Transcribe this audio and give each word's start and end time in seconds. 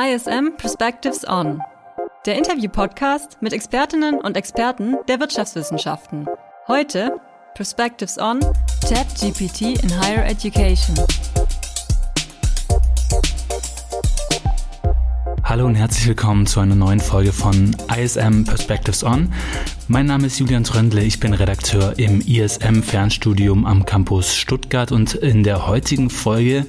ISM 0.00 0.56
Perspectives 0.56 1.26
On, 1.26 1.60
der 2.24 2.38
Interview-Podcast 2.38 3.38
mit 3.40 3.52
Expertinnen 3.52 4.20
und 4.20 4.36
Experten 4.36 4.94
der 5.08 5.18
Wirtschaftswissenschaften. 5.18 6.28
Heute 6.68 7.20
Perspectives 7.56 8.16
On 8.16 8.38
ChatGPT 8.88 9.82
in 9.82 10.00
Higher 10.00 10.24
Education. 10.24 10.94
Hallo 15.42 15.66
und 15.66 15.74
herzlich 15.74 16.06
willkommen 16.06 16.46
zu 16.46 16.60
einer 16.60 16.76
neuen 16.76 17.00
Folge 17.00 17.32
von 17.32 17.74
ISM 17.96 18.44
Perspectives 18.44 19.02
On. 19.02 19.32
Mein 19.90 20.04
Name 20.04 20.26
ist 20.26 20.38
Julian 20.38 20.64
Tröndle, 20.64 21.02
ich 21.02 21.18
bin 21.18 21.32
Redakteur 21.32 21.98
im 21.98 22.20
ISM 22.20 22.82
Fernstudium 22.82 23.64
am 23.64 23.86
Campus 23.86 24.36
Stuttgart 24.36 24.92
und 24.92 25.14
in 25.14 25.44
der 25.44 25.66
heutigen 25.66 26.10
Folge 26.10 26.66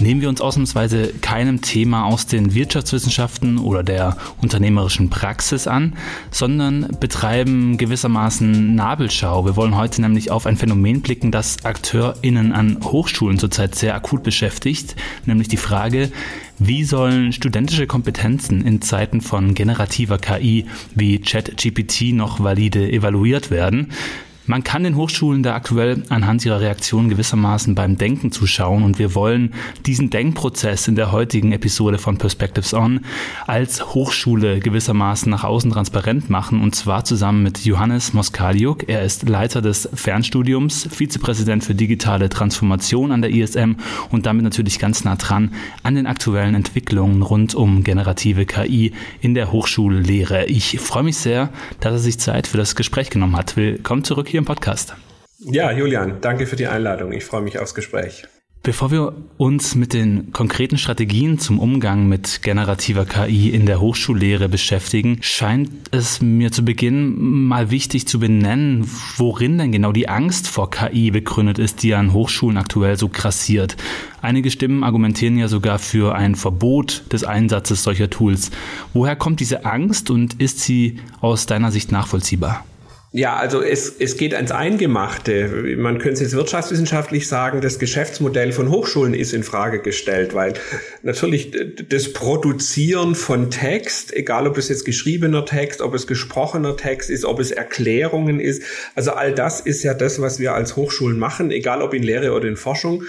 nehmen 0.00 0.20
wir 0.20 0.28
uns 0.28 0.42
ausnahmsweise 0.42 1.14
keinem 1.22 1.62
Thema 1.62 2.04
aus 2.04 2.26
den 2.26 2.52
Wirtschaftswissenschaften 2.52 3.56
oder 3.56 3.82
der 3.82 4.18
unternehmerischen 4.42 5.08
Praxis 5.08 5.66
an, 5.66 5.94
sondern 6.30 6.88
betreiben 7.00 7.78
gewissermaßen 7.78 8.74
Nabelschau. 8.74 9.46
Wir 9.46 9.56
wollen 9.56 9.74
heute 9.74 10.02
nämlich 10.02 10.30
auf 10.30 10.44
ein 10.44 10.58
Phänomen 10.58 11.00
blicken, 11.00 11.32
das 11.32 11.64
AkteurInnen 11.64 12.52
an 12.52 12.80
Hochschulen 12.84 13.38
zurzeit 13.38 13.76
sehr 13.76 13.94
akut 13.94 14.22
beschäftigt, 14.22 14.94
nämlich 15.24 15.48
die 15.48 15.56
Frage, 15.56 16.12
wie 16.58 16.82
sollen 16.82 17.32
studentische 17.32 17.86
Kompetenzen 17.86 18.66
in 18.66 18.82
Zeiten 18.82 19.20
von 19.20 19.54
generativer 19.54 20.18
KI 20.18 20.66
wie 20.94 21.20
ChatGPT 21.20 22.12
noch 22.12 22.40
valide 22.40 22.57
evaluiert 22.66 23.50
werden? 23.50 23.92
Man 24.48 24.64
kann 24.64 24.82
den 24.82 24.96
Hochschulen 24.96 25.42
da 25.42 25.54
aktuell 25.54 26.04
anhand 26.08 26.42
ihrer 26.46 26.62
Reaktion 26.62 27.10
gewissermaßen 27.10 27.74
beim 27.74 27.98
Denken 27.98 28.32
zuschauen 28.32 28.82
und 28.82 28.98
wir 28.98 29.14
wollen 29.14 29.52
diesen 29.84 30.08
Denkprozess 30.08 30.88
in 30.88 30.96
der 30.96 31.12
heutigen 31.12 31.52
Episode 31.52 31.98
von 31.98 32.16
Perspectives 32.16 32.72
On 32.72 33.00
als 33.46 33.92
Hochschule 33.92 34.60
gewissermaßen 34.60 35.28
nach 35.28 35.44
außen 35.44 35.70
transparent 35.70 36.30
machen 36.30 36.62
und 36.62 36.74
zwar 36.74 37.04
zusammen 37.04 37.42
mit 37.42 37.62
Johannes 37.66 38.14
Moskaliuk. 38.14 38.88
Er 38.88 39.02
ist 39.02 39.28
Leiter 39.28 39.60
des 39.60 39.86
Fernstudiums, 39.92 40.88
Vizepräsident 40.90 41.62
für 41.62 41.74
digitale 41.74 42.30
Transformation 42.30 43.12
an 43.12 43.20
der 43.20 43.30
ISM 43.30 43.72
und 44.10 44.24
damit 44.24 44.44
natürlich 44.44 44.78
ganz 44.78 45.04
nah 45.04 45.16
dran 45.16 45.52
an 45.82 45.94
den 45.94 46.06
aktuellen 46.06 46.54
Entwicklungen 46.54 47.20
rund 47.20 47.54
um 47.54 47.84
generative 47.84 48.46
KI 48.46 48.92
in 49.20 49.34
der 49.34 49.52
Hochschullehre. 49.52 50.46
Ich 50.46 50.80
freue 50.80 51.02
mich 51.02 51.18
sehr, 51.18 51.50
dass 51.80 51.92
er 51.92 51.98
sich 51.98 52.18
Zeit 52.18 52.46
für 52.46 52.56
das 52.56 52.76
Gespräch 52.76 53.10
genommen 53.10 53.36
hat. 53.36 53.54
Willkommen 53.54 54.04
zurück 54.04 54.26
hier 54.26 54.37
hier 54.38 54.42
im 54.42 54.44
Podcast. 54.44 54.94
Ja, 55.38 55.72
Julian, 55.72 56.20
danke 56.20 56.46
für 56.46 56.56
die 56.56 56.68
Einladung. 56.68 57.12
Ich 57.12 57.24
freue 57.24 57.42
mich 57.42 57.58
aufs 57.58 57.74
Gespräch. 57.74 58.24
Bevor 58.62 58.90
wir 58.90 59.14
uns 59.36 59.76
mit 59.76 59.94
den 59.94 60.32
konkreten 60.32 60.78
Strategien 60.78 61.38
zum 61.38 61.58
Umgang 61.58 62.08
mit 62.08 62.42
generativer 62.42 63.04
KI 63.04 63.50
in 63.50 63.66
der 63.66 63.80
Hochschullehre 63.80 64.48
beschäftigen, 64.48 65.18
scheint 65.22 65.70
es 65.90 66.20
mir 66.20 66.52
zu 66.52 66.64
Beginn 66.64 67.46
mal 67.46 67.70
wichtig 67.70 68.06
zu 68.06 68.18
benennen, 68.18 68.88
worin 69.16 69.58
denn 69.58 69.72
genau 69.72 69.92
die 69.92 70.08
Angst 70.08 70.48
vor 70.48 70.70
KI 70.70 71.10
begründet 71.10 71.58
ist, 71.58 71.82
die 71.82 71.94
an 71.94 72.12
Hochschulen 72.12 72.58
aktuell 72.58 72.96
so 72.96 73.08
grassiert. 73.08 73.76
Einige 74.22 74.50
Stimmen 74.50 74.84
argumentieren 74.84 75.38
ja 75.38 75.48
sogar 75.48 75.78
für 75.78 76.14
ein 76.14 76.34
Verbot 76.34 77.04
des 77.12 77.24
Einsatzes 77.24 77.82
solcher 77.84 78.10
Tools. 78.10 78.50
Woher 78.92 79.16
kommt 79.16 79.40
diese 79.40 79.64
Angst 79.64 80.10
und 80.10 80.40
ist 80.40 80.60
sie 80.60 80.98
aus 81.20 81.46
deiner 81.46 81.70
Sicht 81.70 81.90
nachvollziehbar? 81.92 82.64
Ja, 83.18 83.34
also 83.34 83.62
es, 83.62 83.96
es 83.98 84.16
geht 84.16 84.32
ans 84.32 84.52
Eingemachte. 84.52 85.74
Man 85.76 85.98
könnte 85.98 86.14
es 86.14 86.20
jetzt 86.20 86.34
wirtschaftswissenschaftlich 86.34 87.26
sagen, 87.26 87.60
das 87.60 87.80
Geschäftsmodell 87.80 88.52
von 88.52 88.70
Hochschulen 88.70 89.12
ist 89.12 89.32
in 89.32 89.42
Frage 89.42 89.82
gestellt, 89.82 90.34
weil 90.34 90.54
natürlich 91.02 91.50
das 91.88 92.12
Produzieren 92.12 93.16
von 93.16 93.50
Text, 93.50 94.14
egal 94.14 94.46
ob 94.46 94.56
es 94.56 94.68
jetzt 94.68 94.84
geschriebener 94.84 95.44
Text, 95.44 95.80
ob 95.80 95.94
es 95.94 96.06
gesprochener 96.06 96.76
Text 96.76 97.10
ist, 97.10 97.24
ob 97.24 97.40
es 97.40 97.50
Erklärungen 97.50 98.38
ist, 98.38 98.62
also 98.94 99.10
all 99.10 99.34
das 99.34 99.58
ist 99.58 99.82
ja 99.82 99.94
das, 99.94 100.20
was 100.20 100.38
wir 100.38 100.54
als 100.54 100.76
Hochschulen 100.76 101.18
machen, 101.18 101.50
egal 101.50 101.82
ob 101.82 101.94
in 101.94 102.04
Lehre 102.04 102.32
oder 102.34 102.46
in 102.46 102.56
Forschung. 102.56 103.02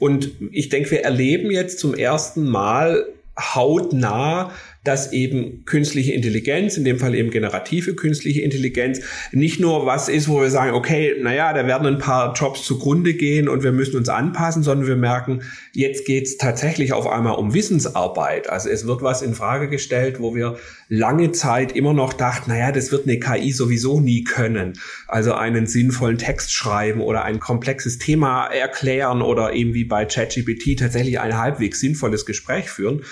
Und 0.00 0.32
ich 0.50 0.68
denke, 0.68 0.90
wir 0.90 1.04
erleben 1.04 1.52
jetzt 1.52 1.78
zum 1.78 1.94
ersten 1.94 2.42
Mal 2.42 3.06
hautnah, 3.38 4.50
dass 4.84 5.12
eben 5.12 5.64
künstliche 5.64 6.12
Intelligenz, 6.12 6.76
in 6.76 6.84
dem 6.84 6.98
Fall 6.98 7.14
eben 7.14 7.30
generative 7.30 7.94
künstliche 7.94 8.42
Intelligenz, 8.42 9.00
nicht 9.32 9.58
nur 9.58 9.86
was 9.86 10.08
ist, 10.08 10.28
wo 10.28 10.40
wir 10.40 10.50
sagen, 10.50 10.72
okay, 10.72 11.14
naja, 11.20 11.52
da 11.54 11.66
werden 11.66 11.86
ein 11.86 11.98
paar 11.98 12.34
Jobs 12.34 12.64
zugrunde 12.64 13.14
gehen 13.14 13.48
und 13.48 13.62
wir 13.62 13.72
müssen 13.72 13.96
uns 13.96 14.10
anpassen, 14.10 14.62
sondern 14.62 14.86
wir 14.86 14.96
merken, 14.96 15.40
jetzt 15.72 16.04
geht's 16.04 16.36
tatsächlich 16.36 16.92
auf 16.92 17.06
einmal 17.06 17.36
um 17.36 17.54
Wissensarbeit. 17.54 18.50
Also 18.50 18.68
es 18.68 18.86
wird 18.86 19.02
was 19.02 19.22
in 19.22 19.34
Frage 19.34 19.68
gestellt, 19.68 20.20
wo 20.20 20.34
wir 20.34 20.58
lange 20.88 21.32
Zeit 21.32 21.72
immer 21.72 21.94
noch 21.94 22.12
dachten, 22.12 22.50
naja, 22.50 22.70
das 22.70 22.92
wird 22.92 23.06
eine 23.06 23.18
KI 23.18 23.52
sowieso 23.52 24.00
nie 24.00 24.22
können. 24.22 24.74
Also 25.08 25.32
einen 25.32 25.66
sinnvollen 25.66 26.18
Text 26.18 26.52
schreiben 26.52 27.00
oder 27.00 27.24
ein 27.24 27.40
komplexes 27.40 27.98
Thema 27.98 28.46
erklären 28.46 29.22
oder 29.22 29.54
eben 29.54 29.72
wie 29.72 29.84
bei 29.84 30.04
ChatGPT 30.04 30.78
tatsächlich 30.78 31.20
ein 31.20 31.38
halbwegs 31.38 31.80
sinnvolles 31.80 32.26
Gespräch 32.26 32.68
führen. 32.68 33.02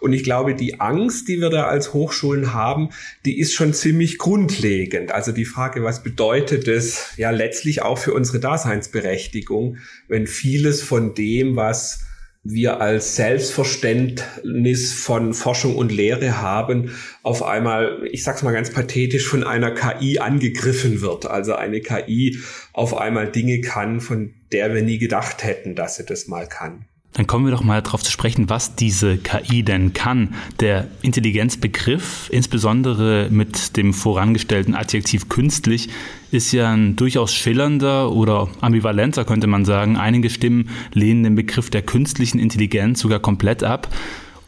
Und 0.00 0.12
ich 0.12 0.24
glaube, 0.24 0.54
die 0.54 0.80
Angst, 0.80 1.28
die 1.28 1.40
wir 1.40 1.50
da 1.50 1.66
als 1.66 1.92
Hochschulen 1.92 2.52
haben, 2.54 2.90
die 3.24 3.38
ist 3.38 3.52
schon 3.52 3.74
ziemlich 3.74 4.18
grundlegend. 4.18 5.12
Also 5.12 5.32
die 5.32 5.44
Frage, 5.44 5.84
was 5.84 6.02
bedeutet 6.02 6.66
es 6.68 7.12
ja 7.16 7.30
letztlich 7.30 7.82
auch 7.82 7.98
für 7.98 8.14
unsere 8.14 8.40
Daseinsberechtigung, 8.40 9.76
wenn 10.08 10.26
vieles 10.26 10.82
von 10.82 11.14
dem, 11.14 11.56
was 11.56 12.00
wir 12.42 12.80
als 12.80 13.16
Selbstverständnis 13.16 14.94
von 14.94 15.34
Forschung 15.34 15.76
und 15.76 15.92
Lehre 15.92 16.40
haben, 16.40 16.92
auf 17.22 17.42
einmal, 17.42 18.08
ich 18.10 18.24
sag's 18.24 18.42
mal 18.42 18.52
ganz 18.52 18.70
pathetisch, 18.70 19.28
von 19.28 19.44
einer 19.44 19.72
KI 19.72 20.20
angegriffen 20.20 21.02
wird. 21.02 21.26
Also 21.26 21.54
eine 21.54 21.80
KI 21.80 22.38
auf 22.72 22.96
einmal 22.96 23.30
Dinge 23.30 23.60
kann, 23.60 24.00
von 24.00 24.32
der 24.52 24.74
wir 24.74 24.82
nie 24.82 24.98
gedacht 24.98 25.44
hätten, 25.44 25.74
dass 25.74 25.96
sie 25.96 26.06
das 26.06 26.28
mal 26.28 26.48
kann. 26.48 26.86
Dann 27.12 27.26
kommen 27.26 27.44
wir 27.44 27.50
doch 27.50 27.64
mal 27.64 27.82
darauf 27.82 28.04
zu 28.04 28.12
sprechen, 28.12 28.48
was 28.48 28.76
diese 28.76 29.18
KI 29.18 29.64
denn 29.64 29.92
kann. 29.92 30.34
Der 30.60 30.86
Intelligenzbegriff, 31.02 32.28
insbesondere 32.30 33.28
mit 33.30 33.76
dem 33.76 33.92
vorangestellten 33.92 34.76
Adjektiv 34.76 35.28
künstlich, 35.28 35.88
ist 36.30 36.52
ja 36.52 36.72
ein 36.72 36.94
durchaus 36.94 37.34
schillernder 37.34 38.12
oder 38.12 38.48
ambivalenter, 38.60 39.24
könnte 39.24 39.48
man 39.48 39.64
sagen. 39.64 39.96
Einige 39.96 40.30
Stimmen 40.30 40.68
lehnen 40.92 41.24
den 41.24 41.34
Begriff 41.34 41.68
der 41.68 41.82
künstlichen 41.82 42.38
Intelligenz 42.38 43.00
sogar 43.00 43.18
komplett 43.18 43.64
ab 43.64 43.88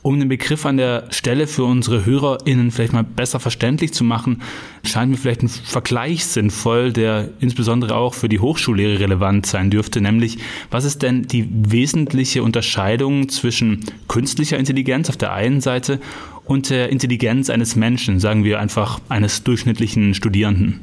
um 0.03 0.19
den 0.19 0.29
Begriff 0.29 0.67
an 0.67 0.77
der 0.77 1.07
Stelle 1.11 1.47
für 1.47 1.65
unsere 1.65 2.05
HörerInnen 2.05 2.73
vielleicht 2.73 2.93
mal 2.93 3.05
besser 3.05 3.39
verständlich 3.39 3.93
zu 3.93 4.03
machen, 4.03 4.43
scheint 4.85 5.13
mir 5.13 5.17
vielleicht 5.17 5.43
ein 5.43 5.49
Vergleich 5.49 6.27
sinnvoll, 6.27 6.93
der 6.93 7.31
insbesondere 7.41 7.95
auch 7.95 8.15
für 8.15 8.29
die 8.29 8.41
Hochschullehre 8.41 8.99
relevant 8.99 9.47
sein 9.47 9.71
dürfte, 9.71 10.01
nämlich 10.01 10.39
was 10.71 10.85
ist 10.85 11.03
denn 11.03 11.23
die 11.23 11.49
wesentliche 11.51 12.43
Unterscheidung 12.43 13.29
zwischen 13.29 13.85
künstlicher 14.09 14.59
Intelligenz 14.59 15.09
auf 15.09 15.17
der 15.17 15.33
einen 15.33 15.61
Seite 15.61 16.01
und 16.45 16.71
der 16.71 16.91
Intelligenz 16.91 17.49
eines 17.49 17.77
Menschen, 17.77 18.19
sagen 18.19 18.43
wir 18.45 18.59
einfach 18.59 19.01
eines 19.09 19.45
durchschnittlichen 19.45 20.15
Studierenden? 20.15 20.81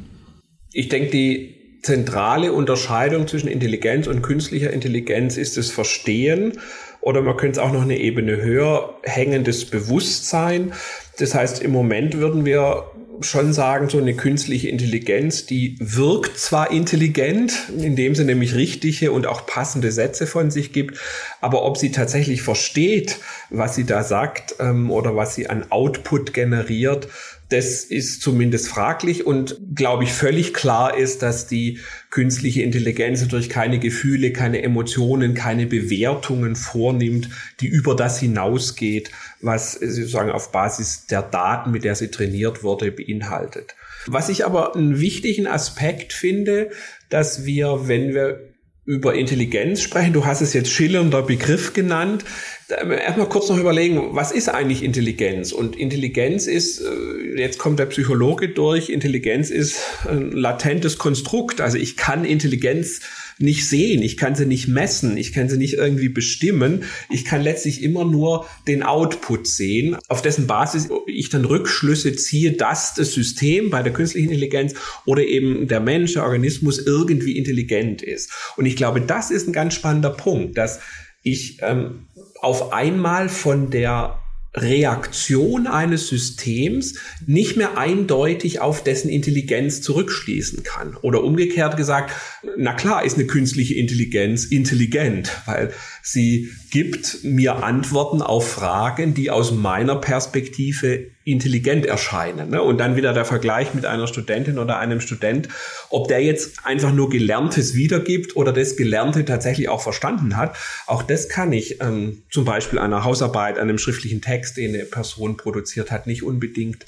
Ich 0.72 0.88
denke, 0.88 1.10
die 1.10 1.60
zentrale 1.82 2.52
Unterscheidung 2.52 3.26
zwischen 3.26 3.48
Intelligenz 3.48 4.06
und 4.06 4.22
künstlicher 4.22 4.72
Intelligenz 4.72 5.36
ist 5.36 5.56
das 5.56 5.70
Verstehen 5.70 6.52
oder 7.00 7.22
man 7.22 7.36
könnte 7.36 7.60
es 7.60 7.66
auch 7.66 7.72
noch 7.72 7.82
eine 7.82 7.98
Ebene 7.98 8.36
höher 8.36 8.98
hängendes 9.02 9.64
Bewusstsein. 9.64 10.72
Das 11.18 11.34
heißt, 11.34 11.62
im 11.62 11.72
Moment 11.72 12.18
würden 12.18 12.44
wir 12.44 12.84
schon 13.22 13.52
sagen, 13.52 13.88
so 13.88 13.98
eine 13.98 14.14
künstliche 14.14 14.68
Intelligenz, 14.68 15.46
die 15.46 15.76
wirkt 15.78 16.38
zwar 16.38 16.70
intelligent, 16.70 17.68
indem 17.76 18.14
sie 18.14 18.24
nämlich 18.24 18.54
richtige 18.54 19.12
und 19.12 19.26
auch 19.26 19.46
passende 19.46 19.92
Sätze 19.92 20.26
von 20.26 20.50
sich 20.50 20.72
gibt, 20.72 20.98
aber 21.40 21.62
ob 21.64 21.76
sie 21.76 21.92
tatsächlich 21.92 22.42
versteht, 22.42 23.18
was 23.50 23.74
sie 23.74 23.84
da 23.84 24.02
sagt 24.02 24.56
ähm, 24.58 24.90
oder 24.90 25.16
was 25.16 25.34
sie 25.34 25.48
an 25.48 25.66
Output 25.70 26.32
generiert, 26.32 27.08
das 27.50 27.82
ist 27.82 28.22
zumindest 28.22 28.68
fraglich 28.68 29.26
und 29.26 29.58
glaube 29.74 30.04
ich 30.04 30.12
völlig 30.12 30.54
klar 30.54 30.96
ist, 30.96 31.22
dass 31.22 31.48
die 31.48 31.80
künstliche 32.10 32.62
Intelligenz 32.62 33.20
natürlich 33.20 33.48
keine 33.48 33.80
Gefühle, 33.80 34.32
keine 34.32 34.62
Emotionen, 34.62 35.34
keine 35.34 35.66
Bewertungen 35.66 36.54
vornimmt, 36.54 37.28
die 37.60 37.66
über 37.66 37.96
das 37.96 38.20
hinausgeht, 38.20 39.10
was 39.40 39.72
sozusagen 39.72 40.30
auf 40.30 40.52
Basis 40.52 41.06
der 41.06 41.22
Daten, 41.22 41.72
mit 41.72 41.82
der 41.82 41.96
sie 41.96 42.08
trainiert 42.08 42.62
wurde, 42.62 42.92
beinhaltet. 42.92 43.74
Was 44.06 44.28
ich 44.28 44.46
aber 44.46 44.76
einen 44.76 45.00
wichtigen 45.00 45.48
Aspekt 45.48 46.12
finde, 46.12 46.70
dass 47.08 47.44
wir, 47.44 47.88
wenn 47.88 48.14
wir 48.14 48.49
über 48.84 49.14
Intelligenz 49.14 49.82
sprechen. 49.82 50.12
Du 50.12 50.24
hast 50.24 50.40
es 50.40 50.52
jetzt 50.52 50.70
schillernder 50.70 51.22
Begriff 51.22 51.74
genannt. 51.74 52.24
Erstmal 52.68 53.28
kurz 53.28 53.48
noch 53.48 53.58
überlegen, 53.58 54.14
was 54.14 54.32
ist 54.32 54.48
eigentlich 54.48 54.82
Intelligenz? 54.82 55.52
Und 55.52 55.76
Intelligenz 55.76 56.46
ist, 56.46 56.80
äh, 56.80 57.38
jetzt 57.38 57.58
kommt 57.58 57.78
der 57.78 57.86
Psychologe 57.86 58.48
durch, 58.48 58.88
Intelligenz 58.88 59.50
ist 59.50 59.80
ein 60.08 60.32
latentes 60.32 60.98
Konstrukt. 60.98 61.60
Also 61.60 61.78
ich 61.78 61.96
kann 61.96 62.24
Intelligenz 62.24 63.00
nicht 63.40 63.68
sehen, 63.68 64.02
ich 64.02 64.16
kann 64.16 64.34
sie 64.34 64.46
nicht 64.46 64.68
messen, 64.68 65.16
ich 65.16 65.32
kann 65.32 65.48
sie 65.48 65.56
nicht 65.56 65.74
irgendwie 65.74 66.08
bestimmen. 66.08 66.84
Ich 67.08 67.24
kann 67.24 67.42
letztlich 67.42 67.82
immer 67.82 68.04
nur 68.04 68.46
den 68.68 68.82
Output 68.82 69.46
sehen, 69.46 69.96
auf 70.08 70.22
dessen 70.22 70.46
Basis 70.46 70.88
ich 71.06 71.30
dann 71.30 71.44
Rückschlüsse 71.44 72.14
ziehe, 72.14 72.52
dass 72.52 72.94
das 72.94 73.12
System 73.12 73.70
bei 73.70 73.82
der 73.82 73.92
künstlichen 73.92 74.28
Intelligenz 74.28 74.74
oder 75.06 75.24
eben 75.24 75.68
der 75.68 75.80
Mensch, 75.80 76.14
der 76.14 76.24
Organismus 76.24 76.78
irgendwie 76.78 77.38
intelligent 77.38 78.02
ist. 78.02 78.30
Und 78.56 78.66
ich 78.66 78.76
glaube, 78.76 79.00
das 79.00 79.30
ist 79.30 79.48
ein 79.48 79.52
ganz 79.52 79.74
spannender 79.74 80.10
Punkt, 80.10 80.58
dass 80.58 80.80
ich 81.22 81.58
ähm, 81.62 82.06
auf 82.40 82.72
einmal 82.72 83.28
von 83.28 83.70
der 83.70 84.18
Reaktion 84.54 85.68
eines 85.68 86.08
Systems 86.08 86.94
nicht 87.26 87.56
mehr 87.56 87.78
eindeutig 87.78 88.60
auf 88.60 88.82
dessen 88.82 89.08
Intelligenz 89.08 89.80
zurückschließen 89.80 90.64
kann. 90.64 90.96
Oder 91.02 91.22
umgekehrt 91.22 91.76
gesagt, 91.76 92.12
na 92.56 92.72
klar 92.72 93.04
ist 93.04 93.14
eine 93.14 93.26
künstliche 93.26 93.74
Intelligenz 93.74 94.44
intelligent, 94.44 95.30
weil 95.46 95.72
sie 96.02 96.50
gibt 96.70 97.24
mir 97.24 97.62
Antworten 97.62 98.22
auf 98.22 98.52
Fragen, 98.52 99.14
die 99.14 99.30
aus 99.30 99.52
meiner 99.52 99.96
Perspektive 99.96 101.06
intelligent 101.24 101.86
erscheinen. 101.86 102.50
Ne? 102.50 102.62
Und 102.62 102.78
dann 102.78 102.96
wieder 102.96 103.12
der 103.12 103.24
Vergleich 103.24 103.74
mit 103.74 103.84
einer 103.84 104.06
Studentin 104.06 104.58
oder 104.58 104.78
einem 104.78 105.00
Student, 105.00 105.48
ob 105.90 106.08
der 106.08 106.22
jetzt 106.22 106.64
einfach 106.64 106.92
nur 106.92 107.10
Gelerntes 107.10 107.74
wiedergibt 107.74 108.36
oder 108.36 108.52
das 108.52 108.76
Gelernte 108.76 109.24
tatsächlich 109.24 109.68
auch 109.68 109.82
verstanden 109.82 110.36
hat. 110.36 110.56
Auch 110.86 111.02
das 111.02 111.28
kann 111.28 111.52
ich 111.52 111.80
ähm, 111.80 112.22
zum 112.30 112.44
Beispiel 112.44 112.78
einer 112.78 113.04
Hausarbeit, 113.04 113.58
einem 113.58 113.78
schriftlichen 113.78 114.20
Text, 114.20 114.56
den 114.56 114.74
eine 114.74 114.84
Person 114.84 115.36
produziert 115.36 115.90
hat, 115.90 116.06
nicht 116.06 116.22
unbedingt 116.22 116.86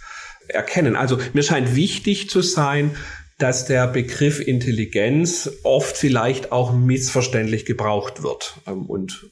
erkennen. 0.49 0.97
Also 0.97 1.19
mir 1.33 1.43
scheint 1.43 1.75
wichtig 1.77 2.29
zu 2.29 2.43
sein, 2.43 2.93
dass 3.43 3.65
der 3.65 3.89
Begriff 3.89 4.39
Intelligenz 4.39 5.51
oft 5.65 5.97
vielleicht 5.97 6.53
auch 6.53 6.73
missverständlich 6.73 7.65
gebraucht 7.65 8.23
wird. 8.23 8.55
Ähm, 8.69 8.87
und 8.87 9.27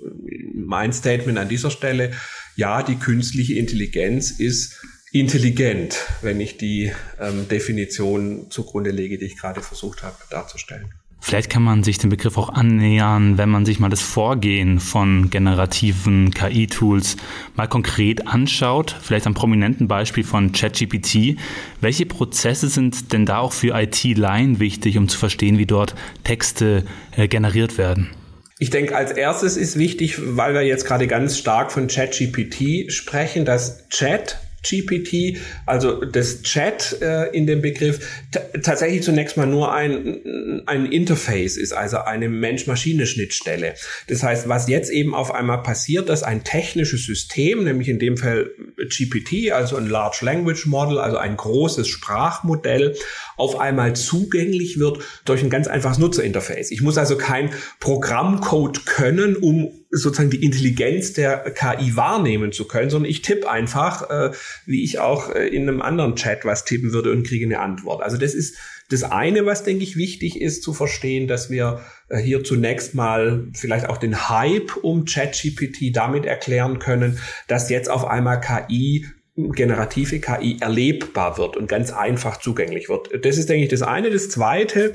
mein 0.52 0.92
Statement 0.92 1.38
an 1.38 1.48
dieser 1.48 1.70
Stelle, 1.70 2.10
ja, 2.56 2.82
die 2.82 2.96
künstliche 2.96 3.54
Intelligenz 3.54 4.32
ist 4.32 4.82
intelligent, 5.12 5.96
wenn 6.22 6.40
ich 6.40 6.56
die 6.56 6.90
ähm, 7.20 7.46
Definition 7.48 8.50
zugrunde 8.50 8.90
lege, 8.90 9.16
die 9.16 9.26
ich 9.26 9.36
gerade 9.36 9.62
versucht 9.62 10.02
habe 10.02 10.16
darzustellen. 10.28 10.92
Vielleicht 11.20 11.50
kann 11.50 11.62
man 11.62 11.84
sich 11.84 11.98
dem 11.98 12.10
Begriff 12.10 12.38
auch 12.38 12.48
annähern, 12.48 13.36
wenn 13.36 13.50
man 13.50 13.66
sich 13.66 13.78
mal 13.78 13.90
das 13.90 14.00
Vorgehen 14.00 14.80
von 14.80 15.28
generativen 15.30 16.30
KI-Tools 16.32 17.16
mal 17.54 17.68
konkret 17.68 18.26
anschaut, 18.26 18.96
vielleicht 19.00 19.26
am 19.26 19.34
prominenten 19.34 19.86
Beispiel 19.86 20.24
von 20.24 20.52
ChatGPT. 20.52 21.36
Welche 21.80 22.06
Prozesse 22.06 22.68
sind 22.68 23.12
denn 23.12 23.26
da 23.26 23.38
auch 23.38 23.52
für 23.52 23.78
IT-Line 23.78 24.60
wichtig, 24.60 24.96
um 24.96 25.08
zu 25.08 25.18
verstehen, 25.18 25.58
wie 25.58 25.66
dort 25.66 25.94
Texte 26.24 26.84
äh, 27.16 27.28
generiert 27.28 27.76
werden? 27.76 28.10
Ich 28.58 28.70
denke, 28.70 28.94
als 28.94 29.12
erstes 29.12 29.56
ist 29.56 29.78
wichtig, 29.78 30.18
weil 30.36 30.52
wir 30.52 30.62
jetzt 30.62 30.84
gerade 30.84 31.06
ganz 31.06 31.38
stark 31.38 31.72
von 31.72 31.86
ChatGPT 31.86 32.92
sprechen, 32.92 33.44
dass 33.44 33.88
Chat 33.88 34.38
GPT, 34.62 35.38
also 35.66 36.04
das 36.04 36.42
Chat 36.42 36.98
äh, 37.00 37.28
in 37.30 37.46
dem 37.46 37.62
Begriff, 37.62 38.24
tatsächlich 38.62 39.02
zunächst 39.02 39.36
mal 39.36 39.46
nur 39.46 39.72
ein, 39.72 40.62
ein 40.66 40.86
Interface 40.86 41.56
ist, 41.56 41.72
also 41.72 41.98
eine 41.98 42.28
Mensch-Maschine-Schnittstelle. 42.28 43.74
Das 44.08 44.22
heißt, 44.22 44.48
was 44.48 44.68
jetzt 44.68 44.90
eben 44.90 45.14
auf 45.14 45.32
einmal 45.32 45.62
passiert, 45.62 46.08
dass 46.08 46.22
ein 46.22 46.44
technisches 46.44 47.06
System, 47.06 47.64
nämlich 47.64 47.88
in 47.88 47.98
dem 47.98 48.16
Fall 48.16 48.50
GPT, 48.76 49.52
also 49.52 49.76
ein 49.76 49.88
Large 49.88 50.18
Language 50.22 50.66
Model, 50.66 50.98
also 50.98 51.16
ein 51.16 51.36
großes 51.36 51.88
Sprachmodell, 51.88 52.96
auf 53.36 53.58
einmal 53.58 53.96
zugänglich 53.96 54.78
wird 54.78 54.98
durch 55.24 55.42
ein 55.42 55.50
ganz 55.50 55.66
einfaches 55.68 55.98
Nutzerinterface. 55.98 56.70
Ich 56.70 56.82
muss 56.82 56.98
also 56.98 57.16
kein 57.16 57.50
Programmcode 57.80 58.84
können, 58.84 59.36
um 59.36 59.79
sozusagen 59.90 60.30
die 60.30 60.44
Intelligenz 60.44 61.12
der 61.12 61.38
KI 61.50 61.96
wahrnehmen 61.96 62.52
zu 62.52 62.66
können, 62.66 62.90
sondern 62.90 63.10
ich 63.10 63.22
tippe 63.22 63.50
einfach, 63.50 64.08
äh, 64.08 64.30
wie 64.64 64.84
ich 64.84 64.98
auch 65.00 65.34
äh, 65.34 65.48
in 65.48 65.68
einem 65.68 65.82
anderen 65.82 66.16
Chat 66.16 66.44
was 66.44 66.64
tippen 66.64 66.92
würde 66.92 67.10
und 67.10 67.26
kriege 67.26 67.44
eine 67.44 67.58
Antwort. 67.58 68.02
Also 68.02 68.16
das 68.16 68.34
ist 68.34 68.56
das 68.90 69.04
eine, 69.04 69.46
was 69.46 69.62
denke 69.62 69.84
ich 69.84 69.96
wichtig 69.96 70.40
ist 70.40 70.62
zu 70.62 70.72
verstehen, 70.72 71.28
dass 71.28 71.50
wir 71.50 71.80
äh, 72.08 72.18
hier 72.18 72.44
zunächst 72.44 72.94
mal 72.94 73.48
vielleicht 73.54 73.88
auch 73.88 73.98
den 73.98 74.28
Hype 74.28 74.76
um 74.76 75.04
ChatGPT 75.04 75.94
damit 75.94 76.24
erklären 76.24 76.78
können, 76.78 77.18
dass 77.46 77.70
jetzt 77.70 77.88
auf 77.90 78.04
einmal 78.04 78.40
KI 78.40 79.06
generative 79.36 80.20
KI 80.20 80.58
erlebbar 80.60 81.38
wird 81.38 81.56
und 81.56 81.68
ganz 81.68 81.92
einfach 81.92 82.38
zugänglich 82.38 82.88
wird. 82.88 83.24
Das 83.24 83.38
ist, 83.38 83.48
denke 83.48 83.64
ich, 83.64 83.70
das 83.70 83.82
eine. 83.82 84.10
Das 84.10 84.28
zweite 84.28 84.92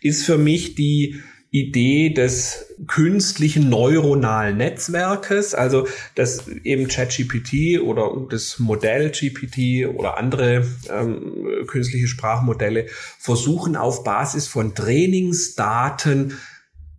ist 0.00 0.24
für 0.24 0.38
mich 0.38 0.74
die 0.74 1.20
Idee 1.50 2.10
des 2.10 2.74
künstlichen 2.86 3.70
neuronalen 3.70 4.58
Netzwerkes, 4.58 5.54
also 5.54 5.88
dass 6.14 6.46
eben 6.48 6.88
ChatGPT 6.88 7.80
oder 7.80 8.10
das 8.28 8.58
Modell 8.58 9.10
GPT 9.10 9.88
oder 9.88 10.18
andere 10.18 10.66
ähm, 10.90 11.64
künstliche 11.66 12.06
Sprachmodelle 12.06 12.84
versuchen 13.18 13.76
auf 13.76 14.04
Basis 14.04 14.46
von 14.46 14.74
Trainingsdaten 14.74 16.34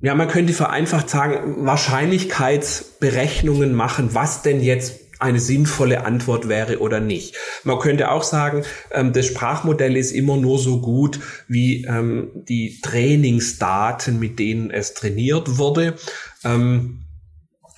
ja, 0.01 0.15
man 0.15 0.29
könnte 0.29 0.53
vereinfacht 0.53 1.09
sagen, 1.09 1.65
Wahrscheinlichkeitsberechnungen 1.65 3.75
machen, 3.75 4.11
was 4.13 4.43
denn 4.43 4.61
jetzt 4.61 5.08
eine 5.19 5.39
sinnvolle 5.39 6.05
Antwort 6.05 6.47
wäre 6.47 6.79
oder 6.79 6.99
nicht. 6.99 7.35
Man 7.63 7.79
könnte 7.79 8.11
auch 8.11 8.23
sagen, 8.23 8.63
ähm, 8.91 9.13
das 9.13 9.27
Sprachmodell 9.27 9.97
ist 9.97 10.11
immer 10.11 10.37
nur 10.37 10.57
so 10.57 10.81
gut 10.81 11.19
wie 11.47 11.85
ähm, 11.85 12.31
die 12.33 12.79
Trainingsdaten, 12.81 14.17
mit 14.17 14.39
denen 14.39 14.71
es 14.71 14.93
trainiert 14.93 15.57
wurde. 15.57 15.95
Ähm, 16.43 17.01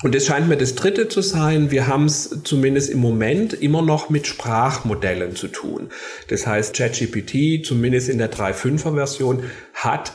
und 0.04 0.16
das 0.16 0.26
scheint 0.26 0.48
mir 0.48 0.58
das 0.58 0.76
Dritte 0.76 1.10
zu 1.10 1.22
sein. 1.22 1.70
Wir 1.70 1.88
haben 1.88 2.06
es 2.06 2.42
zumindest 2.44 2.90
im 2.90 3.00
Moment 3.00 3.54
immer 3.54 3.82
noch 3.82 4.10
mit 4.10 4.26
Sprachmodellen 4.26 5.36
zu 5.36 5.48
tun. 5.48 5.90
Das 6.28 6.48
heißt, 6.48 6.76
ChatGPT, 6.76 7.66
zumindest 7.66 8.10
in 8.10 8.18
der 8.18 8.32
3.5er 8.32 8.96
Version, 8.96 9.44
hat 9.74 10.14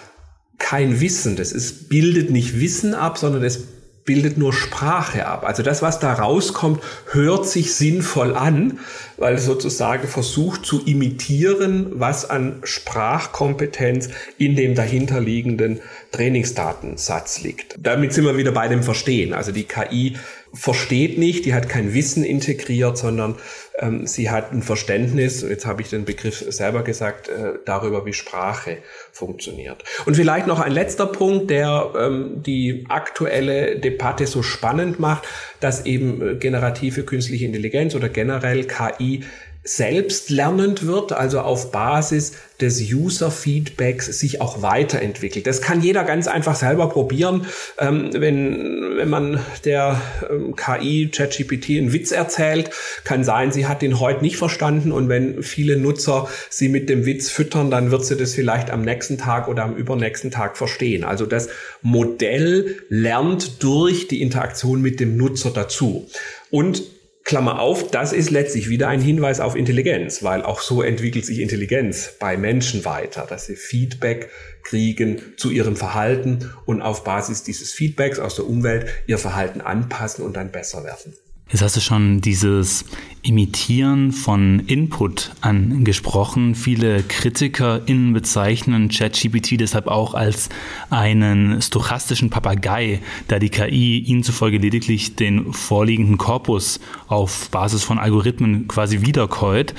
kein 0.59 1.01
Wissen. 1.01 1.37
Das 1.37 1.53
ist, 1.53 1.89
bildet 1.89 2.31
nicht 2.31 2.59
Wissen 2.61 2.95
ab, 2.95 3.19
sondern 3.19 3.45
es 3.45 3.76
bildet 4.07 4.39
nur 4.39 4.53
Sprache 4.53 5.27
ab. 5.27 5.45
Also 5.45 5.63
das, 5.63 5.83
was 5.83 5.99
da 5.99 6.15
rauskommt, 6.15 6.83
hört 7.11 7.47
sich 7.47 7.75
sinnvoll 7.75 8.35
an, 8.35 8.79
weil 9.19 9.35
es 9.35 9.45
sozusagen 9.45 10.09
versucht 10.09 10.65
zu 10.65 10.83
imitieren, 10.85 11.89
was 11.95 12.29
an 12.31 12.61
Sprachkompetenz 12.63 14.09
in 14.39 14.57
dem 14.57 14.75
dahinterliegenden 14.75 15.81
Trainingsdatensatz 16.13 17.43
liegt. 17.43 17.75
Damit 17.79 18.13
sind 18.13 18.25
wir 18.25 18.37
wieder 18.37 18.53
bei 18.53 18.69
dem 18.69 18.83
Verstehen. 18.83 19.35
Also 19.35 19.53
die 19.53 19.65
KI 19.65 20.17
versteht 20.57 21.19
nicht, 21.19 21.45
die 21.45 21.55
hat 21.55 21.69
kein 21.69 21.95
Wissen 21.95 22.25
integriert, 22.25 22.97
sondern 22.99 23.37
ähm, 23.79 24.07
sie 24.07 24.31
hat 24.31 24.53
ein 24.53 24.63
Verständnis, 24.63 25.43
jetzt 25.43 25.67
habe 25.67 25.83
ich 25.83 25.91
den 25.91 26.05
Begriff 26.05 26.45
selber 26.49 26.83
gesagt, 26.83 27.29
äh, 27.29 27.59
darüber, 27.65 28.07
wie 28.07 28.13
Sprache 28.13 28.79
funktioniert. 29.13 29.85
Und 30.07 30.17
vielleicht 30.17 30.47
noch 30.47 30.61
ein 30.61 30.73
letzter 30.73 31.07
Punkt, 31.07 31.51
der 31.51 31.93
ähm, 31.99 32.43
die 32.43 32.87
aktuelle 32.89 33.79
Debatte 33.79 34.27
so 34.27 34.43
spannend 34.43 34.99
macht, 34.99 35.25
dass 35.61 35.85
eben 35.85 36.27
äh, 36.27 36.35
generative 36.37 37.03
künstliche 37.03 37.45
Intelligenz 37.45 37.95
oder 37.95 38.09
generell 38.09 38.65
KI 38.65 39.25
selbstlernend 39.67 40.87
wird, 40.87 41.13
also 41.13 41.41
auf 41.41 41.73
Basis 41.73 42.33
des 42.61 42.81
User-Feedbacks 42.81 44.07
sich 44.07 44.41
auch 44.41 44.63
weiterentwickelt. 44.63 45.47
Das 45.47 45.61
kann 45.61 45.83
jeder 45.83 46.05
ganz 46.05 46.29
einfach 46.29 46.55
selber 46.55 46.89
probieren. 46.89 47.47
Ähm, 47.79 48.11
wenn, 48.15 48.97
wenn 48.97 49.11
man 49.11 49.41
der 49.65 50.01
ähm, 50.31 50.55
KI 50.57 51.11
ChatGPT 51.13 51.71
einen 51.71 51.93
Witz 51.93 52.13
erzählt, 52.13 52.71
kann 53.05 53.25
sein, 53.25 53.53
sie 53.53 53.67
hat 53.67 53.83
den 53.83 54.01
heute 54.01 54.23
nicht 54.23 54.37
verstanden 54.37 54.93
und 54.93 55.09
wenn 55.09 55.43
viele 55.43 55.77
Nutzer 55.77 56.29
sie 56.49 56.69
mit 56.69 56.89
dem 56.89 57.05
Witz 57.05 57.29
füttern, 57.29 57.71
dann 57.71 57.91
wird 57.91 58.07
sie 58.07 58.17
das 58.17 58.33
vielleicht 58.33 58.71
am 58.71 58.83
nächsten 58.83 59.19
Tag 59.19 59.49
oder 59.49 59.65
am 59.65 59.75
übernächsten 59.75 60.31
Tag 60.31 60.57
verstehen. 60.57 61.05
Also 61.05 61.27
das 61.27 61.49
Modell 61.83 62.77
lernt 62.89 63.63
durch 63.63 64.09
die 64.09 64.23
Interaktion 64.23 64.81
mit 64.81 65.01
dem 65.01 65.17
Nutzer 65.17 65.51
dazu. 65.51 66.07
Und 66.51 66.96
Klammer 67.27 67.59
auf, 67.59 67.91
das 67.91 68.13
ist 68.13 68.31
letztlich 68.31 68.69
wieder 68.69 68.87
ein 68.87 69.01
Hinweis 69.01 69.41
auf 69.41 69.57
Intelligenz, 69.57 70.23
weil 70.23 70.43
auch 70.43 70.61
so 70.61 70.81
entwickelt 70.81 71.27
sich 71.27 71.41
Intelligenz 71.41 72.13
bei 72.21 72.37
Menschen 72.37 72.85
weiter, 72.85 73.27
dass 73.29 73.47
sie 73.47 73.57
Feedback 73.57 74.31
kriegen 74.63 75.21
zu 75.37 75.51
ihrem 75.51 75.75
Verhalten 75.75 76.53
und 76.67 76.83
auf 76.83 77.03
Basis 77.03 77.43
dieses 77.43 77.73
Feedbacks 77.73 78.21
aus 78.21 78.37
der 78.37 78.47
Umwelt 78.47 78.87
ihr 79.09 79.19
Verhalten 79.19 79.61
anpassen 79.61 80.25
und 80.25 80.37
dann 80.37 80.53
besser 80.53 80.85
werden. 80.85 81.15
Jetzt 81.49 81.63
hast 81.63 81.77
du 81.77 81.81
schon 81.81 82.21
dieses 82.21 82.85
Imitieren 83.23 84.11
von 84.11 84.65
Input 84.67 85.31
angesprochen. 85.43 86.57
Viele 86.57 87.05
KritikerInnen 87.05 88.13
bezeichnen 88.13 88.89
ChatGPT 88.89 89.61
deshalb 89.61 89.87
auch 89.87 90.15
als 90.15 90.49
einen 90.91 91.63
stochastischen 91.63 92.31
Papagei, 92.31 93.01
da 93.29 93.39
die 93.39 93.51
KI 93.51 94.01
ihnen 94.01 94.25
zufolge 94.25 94.59
lediglich 94.59 95.15
den 95.15 95.53
vorliegenden 95.53 96.19
Korpus 96.19 96.81
auf 97.07 97.49
Basis 97.51 97.85
von 97.85 98.01
Algorithmen 98.01 98.67
quasi 98.67 99.03
wiederkäut. 99.03 99.73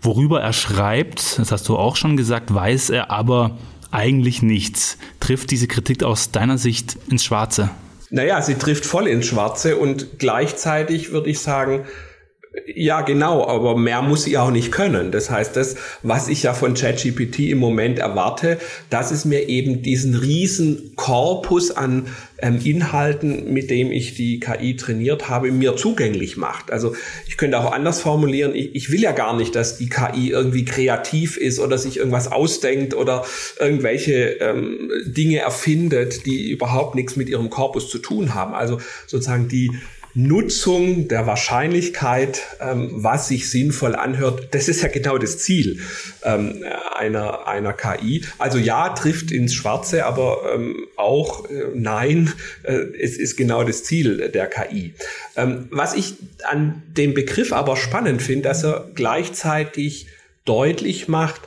Worüber 0.00 0.40
er 0.40 0.54
schreibt, 0.54 1.38
das 1.38 1.52
hast 1.52 1.68
du 1.68 1.76
auch 1.76 1.96
schon 1.96 2.16
gesagt, 2.16 2.54
weiß 2.54 2.88
er 2.88 3.10
aber 3.10 3.58
eigentlich 3.90 4.40
nichts. 4.40 4.96
Trifft 5.20 5.50
diese 5.50 5.68
Kritik 5.68 6.04
aus 6.04 6.30
deiner 6.30 6.56
Sicht 6.56 6.96
ins 7.10 7.22
Schwarze? 7.22 7.70
Naja, 8.10 8.40
sie 8.42 8.54
trifft 8.54 8.86
voll 8.86 9.08
ins 9.08 9.26
Schwarze 9.26 9.76
und 9.76 10.18
gleichzeitig 10.18 11.10
würde 11.12 11.30
ich 11.30 11.40
sagen, 11.40 11.86
ja, 12.74 13.02
genau, 13.02 13.46
aber 13.46 13.76
mehr 13.76 14.02
muss 14.02 14.24
sie 14.24 14.38
auch 14.38 14.50
nicht 14.50 14.72
können. 14.72 15.12
Das 15.12 15.30
heißt, 15.30 15.56
das, 15.56 15.76
was 16.02 16.28
ich 16.28 16.42
ja 16.42 16.54
von 16.54 16.74
ChatGPT 16.74 17.40
im 17.50 17.58
Moment 17.58 17.98
erwarte, 17.98 18.58
dass 18.88 19.10
es 19.10 19.24
mir 19.24 19.48
eben 19.48 19.82
diesen 19.82 20.14
riesen 20.14 20.94
Korpus 20.96 21.70
an 21.70 22.06
ähm, 22.38 22.60
Inhalten, 22.62 23.52
mit 23.52 23.70
dem 23.70 23.90
ich 23.90 24.14
die 24.14 24.40
KI 24.40 24.76
trainiert 24.76 25.28
habe, 25.28 25.50
mir 25.50 25.76
zugänglich 25.76 26.36
macht. 26.36 26.70
Also 26.70 26.94
ich 27.26 27.36
könnte 27.36 27.58
auch 27.58 27.72
anders 27.72 28.00
formulieren, 28.00 28.54
ich, 28.54 28.74
ich 28.74 28.90
will 28.90 29.00
ja 29.00 29.12
gar 29.12 29.36
nicht, 29.36 29.54
dass 29.54 29.78
die 29.78 29.88
KI 29.88 30.30
irgendwie 30.30 30.64
kreativ 30.64 31.36
ist 31.36 31.58
oder 31.58 31.78
sich 31.78 31.96
irgendwas 31.96 32.30
ausdenkt 32.30 32.94
oder 32.94 33.24
irgendwelche 33.58 34.36
ähm, 34.40 34.90
Dinge 35.06 35.38
erfindet, 35.38 36.26
die 36.26 36.50
überhaupt 36.50 36.94
nichts 36.94 37.16
mit 37.16 37.28
ihrem 37.28 37.50
Korpus 37.50 37.88
zu 37.88 37.98
tun 37.98 38.34
haben. 38.34 38.54
Also 38.54 38.80
sozusagen 39.06 39.48
die 39.48 39.70
Nutzung 40.18 41.08
der 41.08 41.26
Wahrscheinlichkeit, 41.26 42.40
ähm, 42.58 42.88
was 42.92 43.28
sich 43.28 43.50
sinnvoll 43.50 43.94
anhört, 43.94 44.48
das 44.52 44.66
ist 44.66 44.80
ja 44.80 44.88
genau 44.88 45.18
das 45.18 45.38
Ziel 45.38 45.80
ähm, 46.22 46.64
einer, 46.96 47.46
einer 47.46 47.74
KI. 47.74 48.24
Also 48.38 48.56
ja, 48.56 48.88
trifft 48.94 49.30
ins 49.30 49.52
Schwarze, 49.52 50.06
aber 50.06 50.54
ähm, 50.54 50.86
auch 50.96 51.50
äh, 51.50 51.66
nein, 51.74 52.32
äh, 52.62 52.72
es 52.98 53.18
ist 53.18 53.36
genau 53.36 53.62
das 53.62 53.84
Ziel 53.84 54.30
der 54.30 54.46
KI. 54.46 54.94
Ähm, 55.36 55.68
was 55.70 55.92
ich 55.94 56.14
an 56.44 56.82
dem 56.88 57.12
Begriff 57.12 57.52
aber 57.52 57.76
spannend 57.76 58.22
finde, 58.22 58.48
dass 58.48 58.64
er 58.64 58.88
gleichzeitig 58.94 60.06
deutlich 60.46 61.08
macht, 61.08 61.42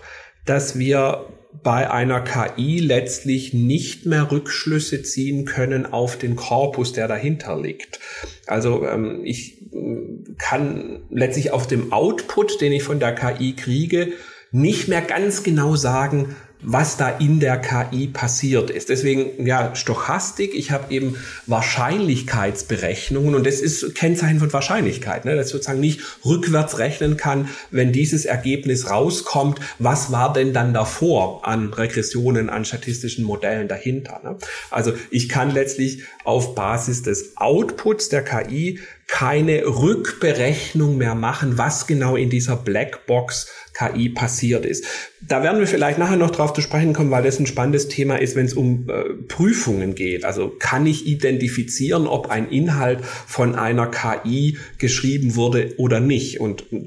dass 0.45 0.77
wir 0.77 1.25
bei 1.51 1.89
einer 1.89 2.21
KI 2.21 2.79
letztlich 2.79 3.53
nicht 3.53 4.05
mehr 4.05 4.31
Rückschlüsse 4.31 5.01
ziehen 5.01 5.45
können 5.45 5.85
auf 5.85 6.17
den 6.17 6.35
Korpus, 6.35 6.93
der 6.93 7.07
dahinter 7.07 7.59
liegt. 7.59 7.99
Also 8.45 8.85
ähm, 8.85 9.21
ich 9.23 9.61
äh, 9.73 10.35
kann 10.37 11.01
letztlich 11.09 11.51
auf 11.51 11.67
dem 11.67 11.91
Output, 11.91 12.61
den 12.61 12.71
ich 12.71 12.83
von 12.83 12.99
der 12.99 13.15
KI 13.15 13.53
kriege, 13.55 14.13
nicht 14.51 14.87
mehr 14.87 15.01
ganz 15.01 15.43
genau 15.43 15.75
sagen, 15.75 16.35
was 16.61 16.97
da 16.97 17.09
in 17.09 17.39
der 17.39 17.57
KI 17.57 18.07
passiert 18.07 18.69
ist. 18.69 18.89
Deswegen, 18.89 19.45
ja, 19.45 19.75
Stochastik, 19.75 20.53
ich 20.53 20.71
habe 20.71 20.93
eben 20.93 21.15
Wahrscheinlichkeitsberechnungen 21.45 23.33
und 23.33 23.45
das 23.45 23.61
ist 23.61 23.95
Kennzeichen 23.95 24.39
von 24.39 24.51
Wahrscheinlichkeit, 24.51 25.23
ne? 25.23 25.35
dass 25.35 25.47
ich 25.47 25.51
sozusagen 25.53 25.79
nicht 25.79 26.01
rückwärts 26.25 26.77
rechnen 26.77 27.15
kann, 27.15 27.47
wenn 27.71 27.93
dieses 27.93 28.25
Ergebnis 28.25 28.89
rauskommt, 28.89 29.59
was 29.79 30.11
war 30.11 30.33
denn 30.33 30.53
dann 30.53 30.73
davor 30.73 31.47
an 31.47 31.71
Regressionen, 31.71 32.49
an 32.49 32.65
statistischen 32.65 33.23
Modellen 33.23 33.69
dahinter. 33.69 34.19
Ne? 34.23 34.37
Also 34.69 34.93
ich 35.11 35.29
kann 35.29 35.51
letztlich 35.51 36.03
auf 36.25 36.55
Basis 36.55 37.03
des 37.03 37.37
Outputs 37.37 38.09
der 38.09 38.23
KI 38.23 38.79
keine 39.09 39.65
Rückberechnung 39.65 40.97
mehr 40.97 41.15
machen, 41.15 41.57
was 41.57 41.87
genau 41.87 42.15
in 42.15 42.29
dieser 42.29 42.55
Blackbox 42.55 43.47
KI 43.79 44.09
passiert 44.09 44.65
ist. 44.65 44.85
Da 45.21 45.43
werden 45.43 45.59
wir 45.59 45.67
vielleicht 45.67 45.99
nachher 45.99 46.17
noch 46.17 46.31
drauf 46.31 46.53
zu 46.53 46.61
sprechen 46.61 46.93
kommen, 46.93 47.11
weil 47.11 47.23
das 47.23 47.39
ein 47.39 47.45
spannendes 47.45 47.87
Thema 47.87 48.17
ist, 48.17 48.35
wenn 48.35 48.45
es 48.45 48.53
um 48.53 48.89
äh, 48.89 49.13
Prüfungen 49.27 49.95
geht. 49.95 50.25
Also 50.25 50.49
kann 50.49 50.85
ich 50.85 51.07
identifizieren, 51.07 52.07
ob 52.07 52.29
ein 52.29 52.49
Inhalt 52.49 53.03
von 53.03 53.55
einer 53.55 53.87
KI 53.87 54.57
geschrieben 54.77 55.35
wurde 55.35 55.73
oder 55.77 55.99
nicht? 55.99 56.39
Und 56.39 56.65
äh, 56.71 56.85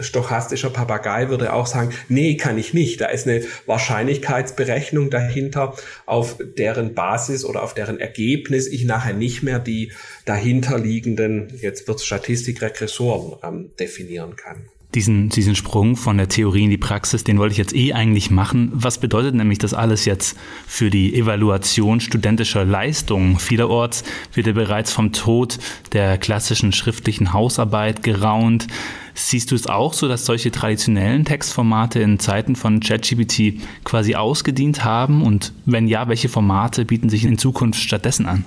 stochastischer 0.00 0.70
Papagei 0.70 1.28
würde 1.28 1.52
auch 1.52 1.66
sagen, 1.66 1.90
nee, 2.08 2.36
kann 2.36 2.58
ich 2.58 2.74
nicht. 2.74 3.00
Da 3.00 3.06
ist 3.06 3.26
eine 3.26 3.42
Wahrscheinlichkeitsberechnung 3.66 5.10
dahinter, 5.10 5.74
auf 6.06 6.36
deren 6.56 6.94
Basis 6.94 7.44
oder 7.44 7.62
auf 7.62 7.74
deren 7.74 7.98
Ergebnis 7.98 8.66
ich 8.66 8.84
nachher 8.84 9.14
nicht 9.14 9.42
mehr 9.42 9.58
die 9.58 9.92
dahinterliegenden, 10.24 11.48
jetzt 11.62 11.88
wird 11.88 12.00
Statistikregressoren 12.00 13.38
ähm, 13.42 13.70
definieren 13.78 14.36
kann 14.36 14.64
diesen, 14.96 15.28
diesen 15.28 15.54
Sprung 15.54 15.94
von 15.94 16.16
der 16.16 16.28
Theorie 16.28 16.64
in 16.64 16.70
die 16.70 16.78
Praxis, 16.78 17.22
den 17.22 17.38
wollte 17.38 17.52
ich 17.52 17.58
jetzt 17.58 17.74
eh 17.74 17.92
eigentlich 17.92 18.30
machen. 18.30 18.70
Was 18.72 18.98
bedeutet 18.98 19.34
nämlich 19.34 19.58
das 19.58 19.74
alles 19.74 20.06
jetzt 20.06 20.36
für 20.66 20.88
die 20.88 21.14
Evaluation 21.14 22.00
studentischer 22.00 22.64
Leistungen? 22.64 23.38
Vielerorts 23.38 24.04
wird 24.32 24.46
ja 24.46 24.54
bereits 24.54 24.92
vom 24.92 25.12
Tod 25.12 25.58
der 25.92 26.16
klassischen 26.16 26.72
schriftlichen 26.72 27.34
Hausarbeit 27.34 28.02
geraunt. 28.02 28.68
Siehst 29.14 29.50
du 29.50 29.54
es 29.54 29.66
auch 29.66 29.92
so, 29.92 30.08
dass 30.08 30.24
solche 30.24 30.50
traditionellen 30.50 31.26
Textformate 31.26 32.00
in 32.00 32.18
Zeiten 32.18 32.56
von 32.56 32.80
ChatGPT 32.80 33.60
quasi 33.84 34.14
ausgedient 34.14 34.82
haben? 34.84 35.22
Und 35.22 35.52
wenn 35.66 35.88
ja, 35.88 36.08
welche 36.08 36.30
Formate 36.30 36.86
bieten 36.86 37.10
sich 37.10 37.24
in 37.24 37.36
Zukunft 37.36 37.80
stattdessen 37.80 38.26
an? 38.26 38.44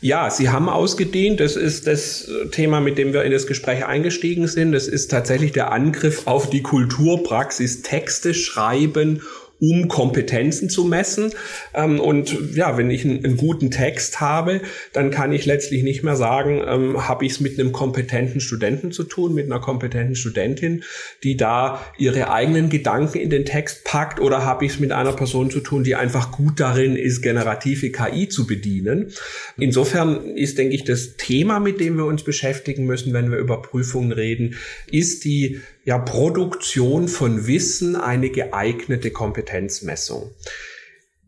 Ja, 0.00 0.28
Sie 0.28 0.50
haben 0.50 0.68
ausgedehnt. 0.68 1.40
Das 1.40 1.56
ist 1.56 1.86
das 1.86 2.28
Thema, 2.50 2.80
mit 2.80 2.98
dem 2.98 3.12
wir 3.12 3.22
in 3.22 3.32
das 3.32 3.46
Gespräch 3.46 3.86
eingestiegen 3.86 4.46
sind. 4.48 4.72
Das 4.72 4.86
ist 4.86 5.10
tatsächlich 5.10 5.52
der 5.52 5.72
Angriff 5.72 6.26
auf 6.26 6.50
die 6.50 6.62
Kulturpraxis, 6.62 7.82
Texte 7.82 8.34
schreiben 8.34 9.22
um 9.64 9.88
Kompetenzen 9.88 10.68
zu 10.68 10.84
messen. 10.84 11.32
Ähm, 11.74 12.00
und 12.00 12.54
ja, 12.54 12.76
wenn 12.76 12.90
ich 12.90 13.04
einen, 13.04 13.24
einen, 13.24 13.36
guten 13.36 13.70
Text 13.70 14.20
habe, 14.20 14.60
dann 14.92 15.10
kann 15.10 15.32
ich 15.32 15.46
letztlich 15.46 15.82
nicht 15.82 16.02
mehr 16.02 16.16
sagen, 16.16 16.62
ähm, 16.66 17.08
habe 17.08 17.24
ich 17.24 17.32
es 17.32 17.40
mit 17.40 17.58
einem 17.58 17.72
kompetenten 17.72 18.40
Studenten 18.40 18.92
zu 18.92 19.04
tun, 19.04 19.34
mit 19.34 19.46
einer 19.46 19.60
kompetenten 19.60 20.16
Studentin, 20.16 20.84
die 21.22 21.36
da 21.36 21.84
ihre 21.98 22.30
eigenen 22.30 22.68
Gedanken 22.68 23.18
in 23.18 23.30
den 23.30 23.44
Text 23.44 23.84
packt, 23.84 24.20
oder 24.20 24.44
habe 24.44 24.64
ich 24.64 24.72
es 24.72 24.80
mit 24.80 24.92
einer 24.92 25.12
Person 25.12 25.50
zu 25.50 25.60
tun, 25.60 25.84
die 25.84 25.94
einfach 25.94 26.30
gut 26.32 26.60
darin 26.60 26.96
ist, 26.96 27.22
generative 27.22 27.90
KI 27.90 28.28
zu 28.28 28.46
bedienen. 28.46 29.12
Insofern 29.56 30.36
ist, 30.36 30.58
denke 30.58 30.74
ich, 30.74 30.84
das 30.84 31.16
Thema, 31.16 31.60
mit 31.60 31.80
dem 31.80 31.96
wir 31.96 32.04
uns 32.04 32.22
beschäftigen 32.22 32.84
müssen, 32.84 33.12
wenn 33.12 33.30
wir 33.30 33.38
über 33.38 33.62
Prüfungen 33.62 34.12
reden, 34.12 34.56
ist 34.90 35.24
die 35.24 35.60
ja 35.84 35.98
Produktion 35.98 37.08
von 37.08 37.46
Wissen 37.46 37.96
eine 37.96 38.30
geeignete 38.30 39.10
Kompetenzmessung. 39.10 40.30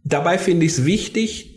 Dabei 0.05 0.39
finde 0.39 0.67
ich 0.67 0.73
es 0.73 0.85
wichtig, 0.85 1.56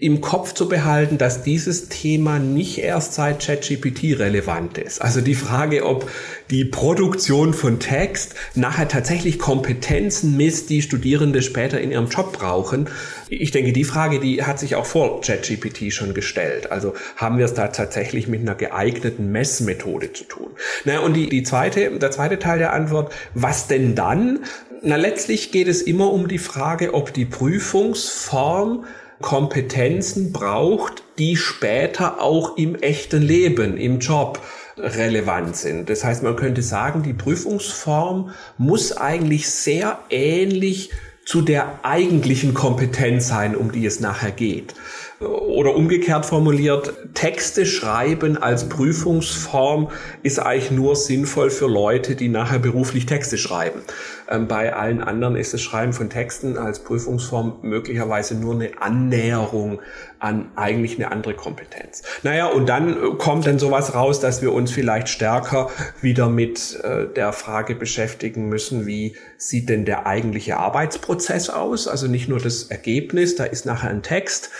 im 0.00 0.22
Kopf 0.22 0.54
zu 0.54 0.66
behalten, 0.66 1.18
dass 1.18 1.42
dieses 1.42 1.90
Thema 1.90 2.38
nicht 2.38 2.78
erst 2.78 3.12
seit 3.12 3.44
ChatGPT 3.44 4.18
relevant 4.18 4.78
ist. 4.78 5.02
Also 5.02 5.20
die 5.20 5.34
Frage, 5.34 5.84
ob 5.84 6.10
die 6.48 6.64
Produktion 6.64 7.52
von 7.52 7.80
Text 7.80 8.34
nachher 8.54 8.88
tatsächlich 8.88 9.38
Kompetenzen 9.38 10.38
misst, 10.38 10.70
die 10.70 10.80
Studierende 10.80 11.42
später 11.42 11.78
in 11.78 11.90
ihrem 11.92 12.08
Job 12.08 12.32
brauchen. 12.32 12.88
Ich 13.28 13.50
denke, 13.50 13.74
die 13.74 13.84
Frage, 13.84 14.20
die 14.20 14.42
hat 14.42 14.58
sich 14.58 14.74
auch 14.74 14.86
vor 14.86 15.20
ChatGPT 15.20 15.92
schon 15.92 16.14
gestellt. 16.14 16.72
Also 16.72 16.94
haben 17.16 17.36
wir 17.36 17.44
es 17.44 17.52
da 17.52 17.68
tatsächlich 17.68 18.26
mit 18.26 18.40
einer 18.40 18.54
geeigneten 18.54 19.30
Messmethode 19.30 20.14
zu 20.14 20.24
tun? 20.24 20.48
Na, 20.86 21.00
und 21.00 21.12
die, 21.12 21.28
die 21.28 21.42
zweite, 21.42 21.90
der 21.90 22.10
zweite 22.10 22.38
Teil 22.38 22.58
der 22.58 22.72
Antwort, 22.72 23.12
was 23.34 23.66
denn 23.66 23.94
dann? 23.94 24.40
Na, 24.80 24.96
letztlich 24.96 25.52
geht 25.52 25.68
es 25.68 25.82
immer 25.82 26.10
um 26.10 26.26
die 26.26 26.38
Frage, 26.38 26.94
ob 26.94 27.12
die 27.12 27.26
Prüfungsform 27.26 28.86
Kompetenzen 29.20 30.32
braucht, 30.32 31.02
die 31.18 31.36
später 31.36 32.20
auch 32.20 32.56
im 32.56 32.74
echten 32.74 33.22
Leben, 33.22 33.76
im 33.76 33.98
Job 33.98 34.40
relevant 34.78 35.56
sind. 35.56 35.90
Das 35.90 36.04
heißt, 36.04 36.22
man 36.22 36.36
könnte 36.36 36.62
sagen, 36.62 37.02
die 37.02 37.12
Prüfungsform 37.12 38.30
muss 38.56 38.96
eigentlich 38.96 39.50
sehr 39.50 39.98
ähnlich 40.08 40.90
zu 41.24 41.42
der 41.42 41.80
eigentlichen 41.84 42.54
Kompetenz 42.54 43.28
sein, 43.28 43.54
um 43.54 43.72
die 43.72 43.86
es 43.86 44.00
nachher 44.00 44.32
geht. 44.32 44.74
Oder 45.20 45.76
umgekehrt 45.76 46.24
formuliert, 46.24 46.94
Texte 47.12 47.66
schreiben 47.66 48.38
als 48.38 48.70
Prüfungsform 48.70 49.90
ist 50.22 50.38
eigentlich 50.38 50.70
nur 50.70 50.96
sinnvoll 50.96 51.50
für 51.50 51.66
Leute, 51.66 52.16
die 52.16 52.28
nachher 52.28 52.58
beruflich 52.58 53.04
Texte 53.04 53.36
schreiben. 53.36 53.82
Ähm, 54.30 54.48
bei 54.48 54.72
allen 54.72 55.02
anderen 55.02 55.36
ist 55.36 55.52
das 55.52 55.60
Schreiben 55.60 55.92
von 55.92 56.08
Texten 56.08 56.56
als 56.56 56.78
Prüfungsform 56.78 57.58
möglicherweise 57.60 58.34
nur 58.34 58.54
eine 58.54 58.80
Annäherung 58.80 59.82
an 60.20 60.52
eigentlich 60.56 60.96
eine 60.96 61.12
andere 61.12 61.34
Kompetenz. 61.34 62.02
Naja, 62.22 62.46
und 62.46 62.66
dann 62.66 63.18
kommt 63.18 63.46
dann 63.46 63.58
sowas 63.58 63.94
raus, 63.94 64.20
dass 64.20 64.40
wir 64.40 64.54
uns 64.54 64.70
vielleicht 64.70 65.10
stärker 65.10 65.68
wieder 66.00 66.30
mit 66.30 66.80
äh, 66.82 67.06
der 67.14 67.34
Frage 67.34 67.74
beschäftigen 67.74 68.48
müssen, 68.48 68.86
wie 68.86 69.16
sieht 69.36 69.68
denn 69.68 69.84
der 69.84 70.06
eigentliche 70.06 70.56
Arbeitsprozess 70.56 71.50
aus? 71.50 71.88
Also 71.88 72.06
nicht 72.06 72.28
nur 72.28 72.38
das 72.38 72.64
Ergebnis, 72.64 73.36
da 73.36 73.44
ist 73.44 73.66
nachher 73.66 73.90
ein 73.90 74.02
Text, 74.02 74.50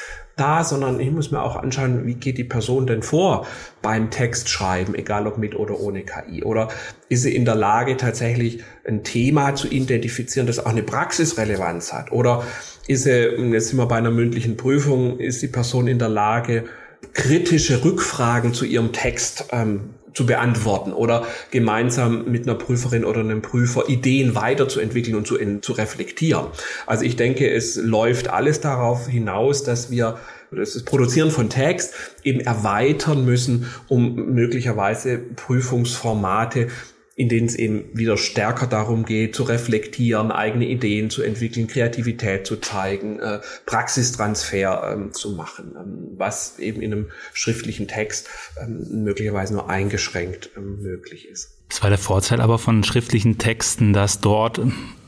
da, 0.40 0.64
sondern 0.64 0.98
ich 1.00 1.10
muss 1.10 1.30
mir 1.30 1.42
auch 1.42 1.56
anschauen, 1.56 2.06
wie 2.06 2.14
geht 2.14 2.38
die 2.38 2.44
Person 2.44 2.86
denn 2.86 3.02
vor 3.02 3.46
beim 3.82 4.10
Textschreiben, 4.10 4.94
egal 4.94 5.26
ob 5.26 5.38
mit 5.38 5.54
oder 5.54 5.78
ohne 5.78 6.02
KI. 6.02 6.42
Oder 6.42 6.68
ist 7.08 7.22
sie 7.22 7.34
in 7.34 7.44
der 7.44 7.54
Lage, 7.54 7.96
tatsächlich 7.96 8.62
ein 8.86 9.04
Thema 9.04 9.54
zu 9.54 9.68
identifizieren, 9.68 10.46
das 10.46 10.58
auch 10.58 10.70
eine 10.70 10.82
Praxisrelevanz 10.82 11.92
hat? 11.92 12.10
Oder 12.12 12.44
ist 12.86 13.04
sie, 13.04 13.10
jetzt 13.52 13.68
sind 13.68 13.78
wir 13.78 13.86
bei 13.86 13.96
einer 13.96 14.10
mündlichen 14.10 14.56
Prüfung, 14.56 15.18
ist 15.18 15.42
die 15.42 15.48
Person 15.48 15.86
in 15.86 15.98
der 15.98 16.08
Lage, 16.08 16.64
kritische 17.12 17.84
Rückfragen 17.84 18.54
zu 18.54 18.64
ihrem 18.64 18.92
Text 18.92 19.46
ähm, 19.52 19.90
zu 20.14 20.26
beantworten 20.26 20.92
oder 20.92 21.26
gemeinsam 21.50 22.30
mit 22.30 22.46
einer 22.46 22.56
Prüferin 22.56 23.04
oder 23.04 23.20
einem 23.20 23.42
Prüfer 23.42 23.88
Ideen 23.88 24.34
weiterzuentwickeln 24.34 25.16
und 25.16 25.26
zu, 25.26 25.36
in, 25.36 25.62
zu 25.62 25.72
reflektieren. 25.72 26.46
Also 26.86 27.04
ich 27.04 27.16
denke, 27.16 27.50
es 27.50 27.76
läuft 27.76 28.28
alles 28.28 28.60
darauf 28.60 29.06
hinaus, 29.06 29.64
dass 29.64 29.90
wir 29.90 30.18
das 30.50 30.82
Produzieren 30.82 31.30
von 31.30 31.48
Text 31.48 31.94
eben 32.24 32.40
erweitern 32.40 33.24
müssen, 33.24 33.66
um 33.88 34.34
möglicherweise 34.34 35.18
Prüfungsformate 35.18 36.68
in 37.20 37.28
denen 37.28 37.48
es 37.48 37.54
eben 37.54 37.84
wieder 37.92 38.16
stärker 38.16 38.66
darum 38.66 39.04
geht, 39.04 39.36
zu 39.36 39.42
reflektieren, 39.42 40.32
eigene 40.32 40.64
Ideen 40.64 41.10
zu 41.10 41.22
entwickeln, 41.22 41.66
Kreativität 41.66 42.46
zu 42.46 42.56
zeigen, 42.56 43.20
äh, 43.20 43.40
Praxistransfer 43.66 44.94
ähm, 44.94 45.12
zu 45.12 45.32
machen, 45.32 45.76
ähm, 45.78 46.14
was 46.16 46.58
eben 46.58 46.80
in 46.80 46.92
einem 46.94 47.06
schriftlichen 47.34 47.88
Text 47.88 48.30
ähm, 48.58 49.04
möglicherweise 49.04 49.52
nur 49.52 49.68
eingeschränkt 49.68 50.48
ähm, 50.56 50.80
möglich 50.80 51.28
ist. 51.28 51.50
Das 51.68 51.82
war 51.82 51.90
der 51.90 51.98
Vorteil 51.98 52.40
aber 52.40 52.58
von 52.58 52.84
schriftlichen 52.84 53.36
Texten, 53.36 53.92
dass 53.92 54.20
dort 54.20 54.58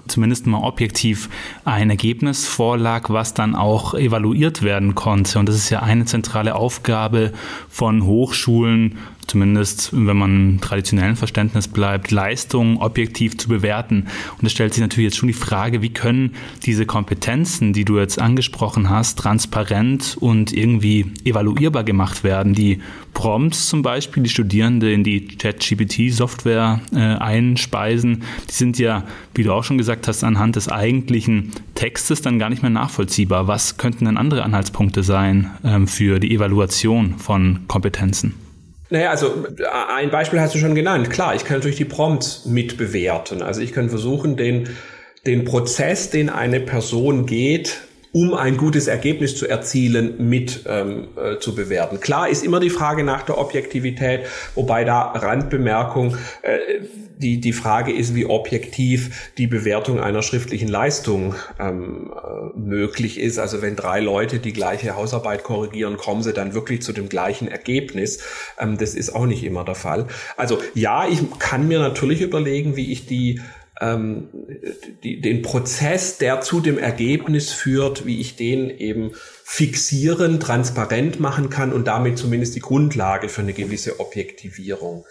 zumindest 0.07 0.47
mal 0.47 0.63
objektiv 0.63 1.31
ein 1.65 1.89
Ergebnis 1.89 2.47
vorlag, 2.47 3.09
was 3.09 3.33
dann 3.33 3.55
auch 3.55 3.95
evaluiert 3.95 4.63
werden 4.63 4.95
konnte. 4.95 5.39
Und 5.39 5.49
das 5.49 5.57
ist 5.57 5.71
ja 5.71 5.81
eine 5.81 6.05
zentrale 6.05 6.57
Aufgabe 6.57 7.33
von 7.71 8.05
Hochschulen, 8.05 8.99
zumindest 9.33 9.89
wenn 9.95 10.19
man 10.19 10.37
im 10.37 10.61
traditionellen 10.61 11.17
Verständnis 11.17 11.67
bleibt, 11.67 12.11
Leistungen 12.11 12.77
objektiv 12.77 13.39
zu 13.39 13.49
bewerten. 13.49 14.09
Und 14.39 14.45
es 14.45 14.53
stellt 14.53 14.75
sich 14.75 14.83
natürlich 14.83 15.07
jetzt 15.07 15.17
schon 15.17 15.29
die 15.29 15.33
Frage, 15.33 15.81
wie 15.81 15.89
können 15.89 16.35
diese 16.65 16.85
Kompetenzen, 16.85 17.73
die 17.73 17.87
du 17.87 17.99
jetzt 17.99 18.21
angesprochen 18.21 18.91
hast, 18.91 19.19
transparent 19.19 20.19
und 20.21 20.53
irgendwie 20.53 21.07
evaluierbar 21.25 21.83
gemacht 21.83 22.25
werden. 22.25 22.53
Die 22.53 22.83
Prompts 23.15 23.69
zum 23.69 23.81
Beispiel, 23.81 24.23
die 24.23 24.29
Studierende 24.29 24.93
in 24.93 25.03
die 25.03 25.27
ChatGPT-Software 25.29 26.83
äh, 26.93 26.99
einspeisen, 26.99 28.25
die 28.51 28.55
sind 28.55 28.79
ja, 28.79 29.05
wie 29.35 29.45
du 29.45 29.53
auch 29.55 29.65
schon 29.65 29.79
gesagt 29.79 30.09
hast, 30.09 30.25
anhand 30.25 30.57
des 30.57 30.69
eigentlichen 30.69 31.53
Textes 31.75 32.21
dann 32.21 32.39
gar 32.39 32.51
nicht 32.51 32.61
mehr 32.61 32.71
nachvollziehbar. 32.71 33.49
Was 33.49 33.79
könnten 33.79 34.05
denn 34.05 34.19
andere 34.19 34.43
Anhaltspunkte 34.43 35.03
sein 35.03 35.51
ähm, 35.65 35.89
für 35.89 36.21
die 36.21 36.35
Evaluation 36.35 37.15
von 37.17 37.61
Kompetenzen? 37.67 38.35
Naja, 38.93 39.09
also 39.09 39.47
ein 39.89 40.11
Beispiel 40.11 40.39
hast 40.39 40.55
du 40.55 40.59
schon 40.59 40.75
genannt. 40.75 41.09
Klar, 41.09 41.35
ich 41.35 41.47
kann 41.47 41.57
natürlich 41.57 41.79
die 41.79 41.87
Prompts 41.87 42.45
mitbewerten. 42.45 43.41
Also 43.41 43.63
ich 43.63 43.73
kann 43.73 43.89
versuchen, 43.89 44.37
den, 44.37 44.69
den 45.25 45.47
Prozess, 45.47 46.11
den 46.11 46.29
eine 46.29 46.61
Person 46.61 47.25
geht, 47.25 47.81
um 48.13 48.35
ein 48.35 48.59
gutes 48.59 48.89
Ergebnis 48.89 49.37
zu 49.37 49.49
erzielen, 49.49 50.29
mit 50.29 50.65
ähm, 50.67 51.09
äh, 51.17 51.39
zu 51.39 51.55
bewerten. 51.55 51.99
Klar 51.99 52.29
ist 52.29 52.45
immer 52.45 52.61
die 52.61 52.71
Frage 52.71 53.05
nach 53.05 53.23
der 53.23 53.39
Objektivität, 53.39 54.27
wobei 54.55 54.85
da 54.85 55.13
Randbemerkung, 55.13 56.17
äh, 56.43 56.59
die, 57.17 57.41
die 57.41 57.53
Frage 57.53 57.93
ist, 57.93 58.15
wie 58.15 58.27
objektiv 58.27 59.31
die 59.39 59.47
Bewertung 59.47 60.01
einer 60.01 60.23
schriftlichen 60.23 60.69
Leistung 60.69 61.35
ähm, 61.59 62.13
äh, 62.13 62.59
möglich 62.59 63.19
ist. 63.19 63.39
Also 63.39 63.63
wenn 63.63 63.77
drei 63.77 64.01
Leute 64.01 64.41
die 64.41 64.53
gleiche 64.53 64.97
Hausarbeit 64.97 65.45
korrigieren, 65.45 65.97
kommen 65.97 66.23
sie 66.23 66.33
dann 66.33 66.53
wirklich 66.53 66.83
zu 66.83 66.93
dem 66.93 67.09
gleichen 67.09 67.49
Ergebnis. 67.49 68.23
Ähm, 68.59 68.77
das 68.77 68.95
ist 68.95 69.15
auch 69.15 69.27
nicht 69.27 69.45
immer 69.45 69.65
der 69.65 69.77
Fall. 69.77 70.07
Also 70.37 70.59
ja, 70.75 71.07
ich 71.09 71.21
kann 71.39 71.69
mir 71.69 71.79
natürlich 71.79 72.21
überlegen, 72.21 72.77
wie 72.77 72.93
ich 72.93 73.07
die 73.07 73.41
ähm, 73.83 74.29
die, 75.03 75.21
den 75.21 75.43
Prozess, 75.43 76.19
der 76.19 76.41
zu 76.41 76.61
dem 76.61 76.79
Ergebnis 76.79 77.53
führt, 77.53 78.07
wie 78.07 78.21
ich 78.21 78.37
den 78.37 78.71
eben 78.71 79.13
fixieren, 79.45 80.41
transparent 80.41 81.19
machen 81.21 81.51
kann 81.51 81.73
und 81.73 81.87
damit 81.87 82.17
zumindest 82.17 82.55
die 82.55 82.61
Grundlage 82.61 83.29
für 83.29 83.43
eine 83.43 83.53
gewisse 83.53 83.99
Objektivierung 84.01 85.05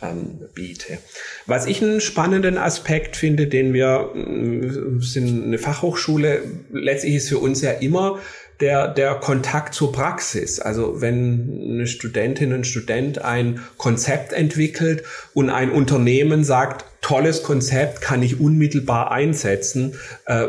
ähm, 0.00 0.40
biete. 0.54 0.98
Was 1.46 1.66
ich 1.66 1.82
einen 1.82 2.00
spannenden 2.00 2.58
Aspekt 2.58 3.16
finde, 3.16 3.48
den 3.48 3.74
wir 3.74 4.12
äh, 4.14 5.02
sind 5.02 5.44
eine 5.44 5.58
Fachhochschule, 5.58 6.42
letztlich 6.72 7.16
ist 7.16 7.28
für 7.28 7.38
uns 7.38 7.60
ja 7.60 7.72
immer 7.72 8.20
der, 8.62 8.88
der 8.88 9.16
Kontakt 9.16 9.74
zur 9.74 9.92
Praxis. 9.92 10.60
Also 10.60 11.00
wenn 11.00 11.60
eine 11.72 11.86
Studentin, 11.86 12.52
ein 12.52 12.64
Student 12.64 13.20
ein 13.20 13.60
Konzept 13.76 14.32
entwickelt 14.32 15.02
und 15.34 15.50
ein 15.50 15.70
Unternehmen 15.70 16.44
sagt, 16.44 16.84
tolles 17.02 17.42
Konzept 17.42 18.00
kann 18.00 18.22
ich 18.22 18.40
unmittelbar 18.40 19.10
einsetzen, 19.10 19.98
äh, 20.26 20.46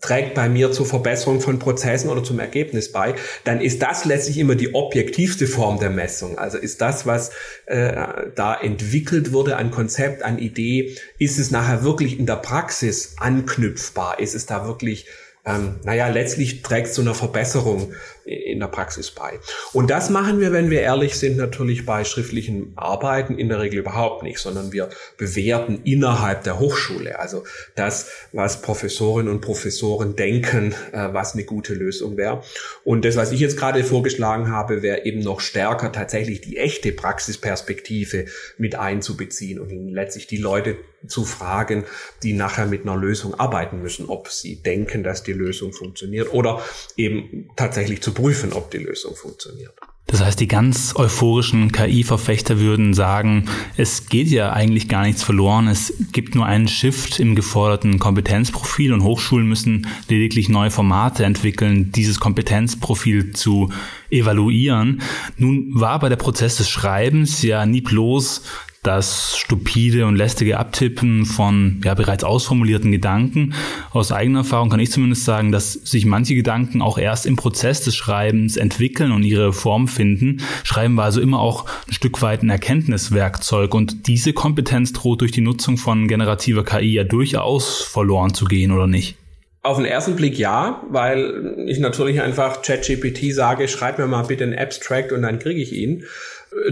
trägt 0.00 0.34
bei 0.34 0.48
mir 0.48 0.70
zur 0.70 0.86
Verbesserung 0.86 1.40
von 1.40 1.58
Prozessen 1.58 2.08
oder 2.08 2.22
zum 2.22 2.38
Ergebnis 2.38 2.92
bei, 2.92 3.16
dann 3.42 3.60
ist 3.60 3.82
das 3.82 4.04
letztlich 4.04 4.38
immer 4.38 4.54
die 4.54 4.76
objektivste 4.76 5.48
Form 5.48 5.80
der 5.80 5.90
Messung. 5.90 6.38
Also 6.38 6.56
ist 6.56 6.80
das, 6.80 7.04
was 7.04 7.32
äh, 7.66 7.92
da 8.36 8.54
entwickelt 8.54 9.32
wurde 9.32 9.56
an 9.56 9.72
Konzept, 9.72 10.22
an 10.22 10.38
Idee, 10.38 10.96
ist 11.18 11.40
es 11.40 11.50
nachher 11.50 11.82
wirklich 11.82 12.16
in 12.16 12.26
der 12.26 12.36
Praxis 12.36 13.16
anknüpfbar? 13.18 14.20
Ist 14.20 14.36
es 14.36 14.46
da 14.46 14.64
wirklich 14.68 15.06
ähm, 15.48 15.76
naja, 15.82 16.08
letztlich 16.08 16.62
trägt 16.62 16.92
zu 16.92 17.00
einer 17.00 17.14
Verbesserung 17.14 17.92
in 18.28 18.60
der 18.60 18.68
Praxis 18.68 19.10
bei. 19.10 19.38
Und 19.72 19.90
das 19.90 20.10
machen 20.10 20.40
wir, 20.40 20.52
wenn 20.52 20.70
wir 20.70 20.80
ehrlich 20.80 21.16
sind, 21.16 21.36
natürlich 21.36 21.86
bei 21.86 22.04
schriftlichen 22.04 22.72
Arbeiten 22.76 23.38
in 23.38 23.48
der 23.48 23.60
Regel 23.60 23.80
überhaupt 23.80 24.22
nicht, 24.22 24.38
sondern 24.38 24.72
wir 24.72 24.90
bewerten 25.16 25.80
innerhalb 25.84 26.44
der 26.44 26.58
Hochschule. 26.58 27.18
Also 27.18 27.44
das, 27.74 28.10
was 28.32 28.60
Professorinnen 28.62 29.32
und 29.32 29.40
Professoren 29.40 30.16
denken, 30.16 30.74
äh, 30.92 31.08
was 31.12 31.34
eine 31.34 31.44
gute 31.44 31.74
Lösung 31.74 32.16
wäre. 32.16 32.42
Und 32.84 33.04
das, 33.04 33.16
was 33.16 33.32
ich 33.32 33.40
jetzt 33.40 33.56
gerade 33.56 33.82
vorgeschlagen 33.84 34.50
habe, 34.50 34.82
wäre 34.82 35.04
eben 35.04 35.20
noch 35.20 35.40
stärker 35.40 35.92
tatsächlich 35.92 36.40
die 36.40 36.58
echte 36.58 36.92
Praxisperspektive 36.92 38.26
mit 38.58 38.74
einzubeziehen 38.74 39.58
und 39.58 39.70
letztlich 39.92 40.26
die 40.26 40.36
Leute 40.36 40.76
zu 41.06 41.24
fragen, 41.24 41.84
die 42.22 42.32
nachher 42.32 42.66
mit 42.66 42.82
einer 42.82 42.96
Lösung 42.96 43.34
arbeiten 43.34 43.80
müssen, 43.82 44.06
ob 44.06 44.28
sie 44.28 44.56
denken, 44.56 45.04
dass 45.04 45.22
die 45.22 45.32
Lösung 45.32 45.72
funktioniert 45.72 46.32
oder 46.32 46.62
eben 46.96 47.50
tatsächlich 47.56 48.02
zu 48.02 48.12
prüfen, 48.18 48.52
ob 48.52 48.70
die 48.72 48.78
Lösung 48.78 49.14
funktioniert. 49.14 49.74
Das 50.08 50.24
heißt, 50.24 50.40
die 50.40 50.48
ganz 50.48 50.96
euphorischen 50.96 51.70
KI-Verfechter 51.70 52.58
würden 52.58 52.94
sagen, 52.94 53.44
es 53.76 54.08
geht 54.08 54.28
ja 54.28 54.52
eigentlich 54.52 54.88
gar 54.88 55.04
nichts 55.04 55.22
verloren. 55.22 55.68
Es 55.68 55.92
gibt 56.12 56.34
nur 56.34 56.46
einen 56.46 56.66
Shift 56.66 57.20
im 57.20 57.36
geforderten 57.36 57.98
Kompetenzprofil 57.98 58.92
und 58.94 59.04
Hochschulen 59.04 59.46
müssen 59.46 59.86
lediglich 60.08 60.48
neue 60.48 60.70
Formate 60.70 61.24
entwickeln, 61.24 61.92
dieses 61.92 62.18
Kompetenzprofil 62.18 63.34
zu 63.34 63.70
evaluieren. 64.10 65.02
Nun 65.36 65.68
war 65.78 66.00
bei 66.00 66.08
der 66.08 66.16
Prozess 66.16 66.56
des 66.56 66.70
Schreibens 66.70 67.42
ja 67.42 67.66
nie 67.66 67.82
bloß 67.82 68.42
das 68.88 69.36
stupide 69.36 70.06
und 70.06 70.16
lästige 70.16 70.58
Abtippen 70.58 71.26
von 71.26 71.82
ja, 71.84 71.92
bereits 71.92 72.24
ausformulierten 72.24 72.90
Gedanken. 72.90 73.52
Aus 73.90 74.12
eigener 74.12 74.40
Erfahrung 74.40 74.70
kann 74.70 74.80
ich 74.80 74.90
zumindest 74.90 75.26
sagen, 75.26 75.52
dass 75.52 75.74
sich 75.74 76.06
manche 76.06 76.34
Gedanken 76.34 76.80
auch 76.80 76.96
erst 76.96 77.26
im 77.26 77.36
Prozess 77.36 77.82
des 77.82 77.94
Schreibens 77.94 78.56
entwickeln 78.56 79.12
und 79.12 79.24
ihre 79.24 79.52
Form 79.52 79.88
finden. 79.88 80.40
Schreiben 80.64 80.96
war 80.96 81.04
also 81.04 81.20
immer 81.20 81.38
auch 81.38 81.66
ein 81.86 81.92
Stück 81.92 82.22
weit 82.22 82.42
ein 82.42 82.48
Erkenntniswerkzeug 82.48 83.74
und 83.74 84.06
diese 84.06 84.32
Kompetenz 84.32 84.94
droht 84.94 85.20
durch 85.20 85.32
die 85.32 85.42
Nutzung 85.42 85.76
von 85.76 86.08
generativer 86.08 86.64
KI 86.64 86.94
ja 86.94 87.04
durchaus 87.04 87.82
verloren 87.82 88.32
zu 88.32 88.46
gehen, 88.46 88.72
oder 88.72 88.86
nicht? 88.86 89.18
Auf 89.62 89.76
den 89.76 89.84
ersten 89.84 90.16
Blick 90.16 90.38
ja, 90.38 90.82
weil 90.88 91.66
ich 91.66 91.78
natürlich 91.78 92.22
einfach 92.22 92.62
ChatGPT 92.62 93.34
sage, 93.34 93.68
schreib 93.68 93.98
mir 93.98 94.06
mal 94.06 94.22
bitte 94.22 94.44
einen 94.44 94.58
Abstract 94.58 95.12
und 95.12 95.20
dann 95.20 95.38
kriege 95.38 95.60
ich 95.60 95.74
ihn. 95.74 96.04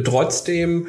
Trotzdem 0.03 0.87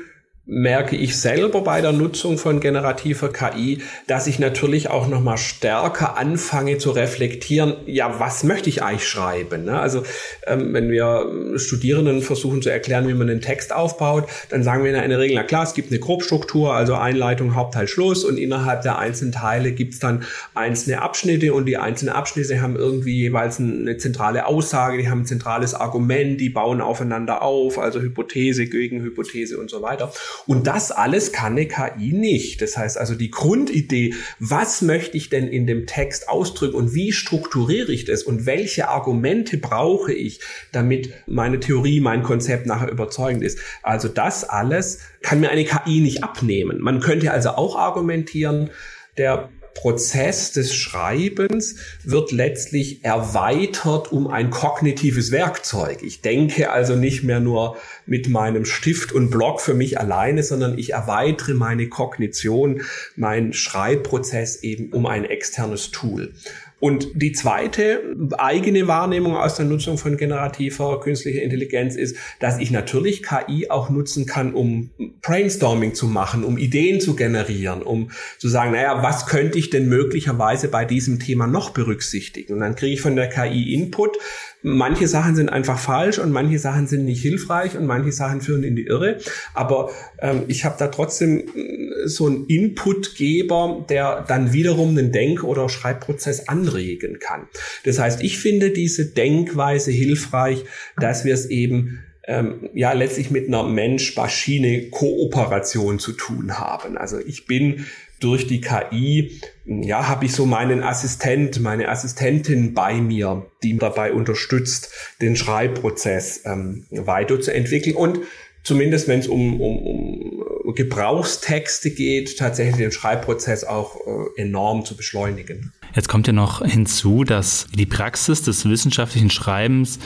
merke 0.47 0.95
ich 0.95 1.17
selber 1.19 1.61
bei 1.61 1.81
der 1.81 1.91
Nutzung 1.91 2.37
von 2.37 2.61
generativer 2.61 3.31
KI, 3.31 3.81
dass 4.07 4.27
ich 4.27 4.39
natürlich 4.39 4.89
auch 4.89 5.07
noch 5.09 5.21
mal 5.21 5.37
stärker 5.37 6.17
anfange 6.17 6.77
zu 6.77 6.91
reflektieren, 6.91 7.75
ja, 7.85 8.17
was 8.19 8.45
möchte 8.45 8.69
ich 8.69 8.81
eigentlich 8.81 9.07
schreiben? 9.07 9.65
Ne? 9.65 9.77
Also 9.77 10.03
ähm, 10.45 10.73
wenn 10.73 10.89
wir 10.89 11.57
Studierenden 11.57 12.21
versuchen 12.21 12.61
zu 12.61 12.69
erklären, 12.69 13.09
wie 13.09 13.13
man 13.13 13.29
einen 13.29 13.41
Text 13.41 13.73
aufbaut, 13.73 14.29
dann 14.49 14.63
sagen 14.63 14.85
wir 14.85 14.95
in 15.03 15.09
der 15.09 15.19
Regel, 15.19 15.35
na 15.35 15.43
klar, 15.43 15.63
es 15.63 15.73
gibt 15.73 15.91
eine 15.91 15.99
Grobstruktur, 15.99 16.73
also 16.73 16.95
Einleitung, 16.95 17.55
Hauptteil, 17.55 17.87
Schluss 17.89 18.23
und 18.23 18.37
innerhalb 18.37 18.83
der 18.83 18.99
einzelnen 18.99 19.33
Teile 19.33 19.73
gibt's 19.73 19.99
dann 19.99 20.23
einzelne 20.53 21.01
Abschnitte 21.01 21.53
und 21.53 21.65
die 21.65 21.75
einzelnen 21.75 22.15
Abschnitte 22.15 22.61
haben 22.61 22.77
irgendwie 22.77 23.17
jeweils 23.17 23.59
eine 23.59 23.97
zentrale 23.97 24.45
Aussage, 24.45 24.97
die 24.97 25.09
haben 25.09 25.21
ein 25.21 25.25
zentrales 25.25 25.73
Argument, 25.73 26.39
die 26.39 26.49
bauen 26.49 26.79
aufeinander 26.79 27.41
auf, 27.41 27.77
also 27.77 27.99
Hypothese, 27.99 28.65
Gegenhypothese 28.67 29.57
und 29.57 29.69
so 29.69 29.81
weiter. 29.81 30.13
Und 30.45 30.67
das 30.67 30.91
alles 30.91 31.31
kann 31.31 31.53
eine 31.53 31.67
KI 31.67 32.13
nicht. 32.13 32.61
Das 32.61 32.77
heißt 32.77 32.97
also 32.97 33.15
die 33.15 33.31
Grundidee, 33.31 34.13
was 34.39 34.81
möchte 34.81 35.17
ich 35.17 35.29
denn 35.29 35.47
in 35.47 35.67
dem 35.67 35.87
Text 35.87 36.29
ausdrücken 36.29 36.75
und 36.75 36.93
wie 36.93 37.11
strukturiere 37.11 37.91
ich 37.91 38.05
das 38.05 38.23
und 38.23 38.45
welche 38.45 38.89
Argumente 38.89 39.57
brauche 39.57 40.13
ich, 40.13 40.39
damit 40.71 41.13
meine 41.25 41.59
Theorie, 41.59 41.99
mein 41.99 42.23
Konzept 42.23 42.65
nachher 42.65 42.91
überzeugend 42.91 43.43
ist. 43.43 43.59
Also 43.83 44.07
das 44.07 44.43
alles 44.43 44.99
kann 45.21 45.39
mir 45.39 45.49
eine 45.49 45.65
KI 45.65 46.01
nicht 46.01 46.23
abnehmen. 46.23 46.79
Man 46.81 46.99
könnte 46.99 47.31
also 47.31 47.49
auch 47.49 47.75
argumentieren, 47.77 48.69
der 49.17 49.49
Prozess 49.77 50.51
des 50.51 50.73
Schreibens 50.73 51.75
wird 52.03 52.31
letztlich 52.31 53.05
erweitert 53.05 54.11
um 54.11 54.27
ein 54.27 54.49
kognitives 54.49 55.31
Werkzeug. 55.31 56.01
Ich 56.01 56.21
denke 56.21 56.71
also 56.71 56.95
nicht 56.95 57.23
mehr 57.23 57.39
nur 57.39 57.77
mit 58.07 58.27
meinem 58.27 58.65
Stift 58.65 59.11
und 59.11 59.29
Block 59.29 59.61
für 59.61 59.75
mich 59.75 59.99
alleine, 59.99 60.41
sondern 60.41 60.79
ich 60.79 60.93
erweitere 60.93 61.53
meine 61.53 61.89
Kognition, 61.89 62.81
meinen 63.15 63.53
Schreibprozess 63.53 64.63
eben 64.63 64.91
um 64.93 65.05
ein 65.05 65.25
externes 65.25 65.91
Tool. 65.91 66.33
Und 66.79 67.09
die 67.15 67.31
zweite 67.31 68.15
eigene 68.37 68.87
Wahrnehmung 68.87 69.35
aus 69.35 69.55
der 69.55 69.65
Nutzung 69.65 69.97
von 69.97 70.15
generativer 70.15 70.99
künstlicher 70.99 71.41
Intelligenz 71.41 71.95
ist, 71.95 72.17
dass 72.39 72.59
ich 72.59 72.69
natürlich 72.69 73.23
KI 73.23 73.71
auch 73.71 73.89
nutzen 73.89 74.27
kann, 74.27 74.53
um 74.53 74.91
Brainstorming 75.23 75.95
zu 75.95 76.05
machen, 76.05 76.43
um 76.43 76.59
Ideen 76.59 77.01
zu 77.01 77.15
generieren, 77.15 77.81
um 77.81 78.11
zu 78.37 78.47
sagen, 78.47 78.73
naja, 78.73 79.01
was 79.01 79.25
könnte 79.25 79.57
ich 79.57 79.71
denn 79.71 79.89
möglicherweise 79.89 80.67
bei 80.67 80.85
diesem 80.85 81.19
Thema 81.19 81.47
noch 81.47 81.71
berücksichtigen? 81.71 82.53
Und 82.53 82.59
dann 82.59 82.75
kriege 82.75 82.93
ich 82.93 83.01
von 83.01 83.15
der 83.15 83.29
KI 83.29 83.73
Input, 83.73 84.15
manche 84.63 85.07
Sachen 85.07 85.35
sind 85.35 85.49
einfach 85.49 85.79
falsch 85.79 86.19
und 86.19 86.31
manche 86.31 86.59
Sachen 86.59 86.87
sind 86.87 87.05
nicht 87.05 87.21
hilfreich 87.21 87.77
und 87.77 87.85
manche 87.85 88.11
Sachen 88.11 88.41
führen 88.41 88.63
in 88.63 88.75
die 88.75 88.87
Irre. 88.87 89.17
Aber 89.53 89.91
ähm, 90.19 90.43
ich 90.47 90.65
habe 90.65 90.75
da 90.77 90.87
trotzdem 90.87 91.39
äh, 91.39 92.07
so 92.07 92.27
einen 92.27 92.45
Inputgeber, 92.47 93.85
der 93.89 94.25
dann 94.27 94.53
wiederum 94.53 94.95
den 94.95 95.11
Denk- 95.11 95.43
oder 95.43 95.69
Schreibprozess 95.69 96.47
anregen 96.47 97.19
kann. 97.19 97.47
Das 97.83 97.99
heißt, 97.99 98.23
ich 98.23 98.39
finde 98.39 98.71
diese 98.71 99.05
Denkweise 99.05 99.91
hilfreich, 99.91 100.65
dass 100.97 101.25
wir 101.25 101.33
es 101.33 101.47
eben 101.47 101.99
ähm, 102.27 102.69
ja 102.73 102.91
letztlich 102.91 103.31
mit 103.31 103.47
einer 103.47 103.63
Mensch-Maschine-Kooperation 103.63 105.99
zu 105.99 106.11
tun 106.11 106.59
haben. 106.59 106.97
Also 106.97 107.19
ich 107.19 107.45
bin 107.45 107.85
durch 108.19 108.47
die 108.47 108.61
KI, 108.61 109.39
ja, 109.65 110.07
habe 110.07 110.25
ich 110.25 110.33
so 110.33 110.45
meinen 110.45 110.83
Assistent, 110.83 111.59
meine 111.61 111.89
Assistentin 111.89 112.73
bei 112.73 112.95
mir, 112.95 113.45
die 113.63 113.77
dabei 113.77 114.11
unterstützt, 114.11 114.91
den 115.21 115.35
Schreibprozess 115.35 116.41
ähm, 116.45 116.85
weiterzuentwickeln 116.89 117.95
und 117.95 118.19
zumindest 118.63 119.07
wenn 119.07 119.19
es 119.19 119.27
um, 119.27 119.61
um, 119.61 119.77
um 119.77 120.43
Gebrauchstexte 120.73 121.91
geht, 121.91 122.37
tatsächlich 122.37 122.77
den 122.77 122.91
Schreibprozess 122.91 123.63
auch 123.63 123.95
äh, 123.95 124.41
enorm 124.41 124.85
zu 124.85 124.95
beschleunigen. 124.95 125.71
Jetzt 125.95 126.09
kommt 126.09 126.27
ja 126.27 126.33
noch 126.33 126.63
hinzu, 126.63 127.23
dass 127.23 127.67
die 127.73 127.85
Praxis 127.85 128.41
des 128.43 128.67
wissenschaftlichen 128.67 129.29
Schreibens 129.29 129.99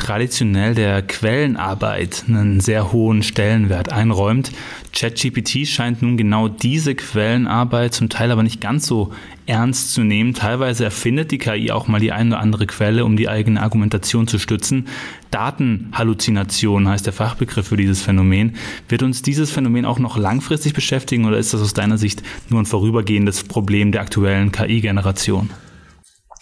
traditionell 0.00 0.74
der 0.74 1.02
Quellenarbeit 1.02 2.24
einen 2.26 2.60
sehr 2.60 2.92
hohen 2.92 3.22
Stellenwert 3.22 3.92
einräumt. 3.92 4.50
ChatGPT 4.92 5.66
scheint 5.66 6.02
nun 6.02 6.16
genau 6.16 6.48
diese 6.48 6.94
Quellenarbeit 6.94 7.94
zum 7.94 8.08
Teil 8.08 8.30
aber 8.30 8.42
nicht 8.42 8.60
ganz 8.60 8.86
so 8.86 9.12
ernst 9.46 9.92
zu 9.92 10.02
nehmen. 10.02 10.34
Teilweise 10.34 10.84
erfindet 10.84 11.30
die 11.30 11.38
KI 11.38 11.70
auch 11.70 11.86
mal 11.86 12.00
die 12.00 12.12
eine 12.12 12.30
oder 12.30 12.40
andere 12.40 12.66
Quelle, 12.66 13.04
um 13.04 13.16
die 13.16 13.28
eigene 13.28 13.62
Argumentation 13.62 14.26
zu 14.26 14.38
stützen. 14.38 14.86
Datenhalluzination 15.30 16.88
heißt 16.88 17.06
der 17.06 17.12
Fachbegriff 17.12 17.68
für 17.68 17.76
dieses 17.76 18.02
Phänomen. 18.02 18.56
Wird 18.88 19.02
uns 19.02 19.22
dieses 19.22 19.50
Phänomen 19.50 19.84
auch 19.84 19.98
noch 20.00 20.16
langfristig 20.16 20.74
beschäftigen 20.74 21.24
oder 21.26 21.38
ist 21.38 21.54
das 21.54 21.62
aus 21.62 21.74
deiner 21.74 21.98
Sicht 21.98 22.22
nur 22.48 22.60
ein 22.60 22.66
vorübergehendes 22.66 23.44
Problem 23.44 23.92
der 23.92 24.00
aktuellen 24.00 24.52
KI-Generation? 24.52 25.50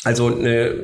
Also 0.09 0.35
eine, 0.35 0.75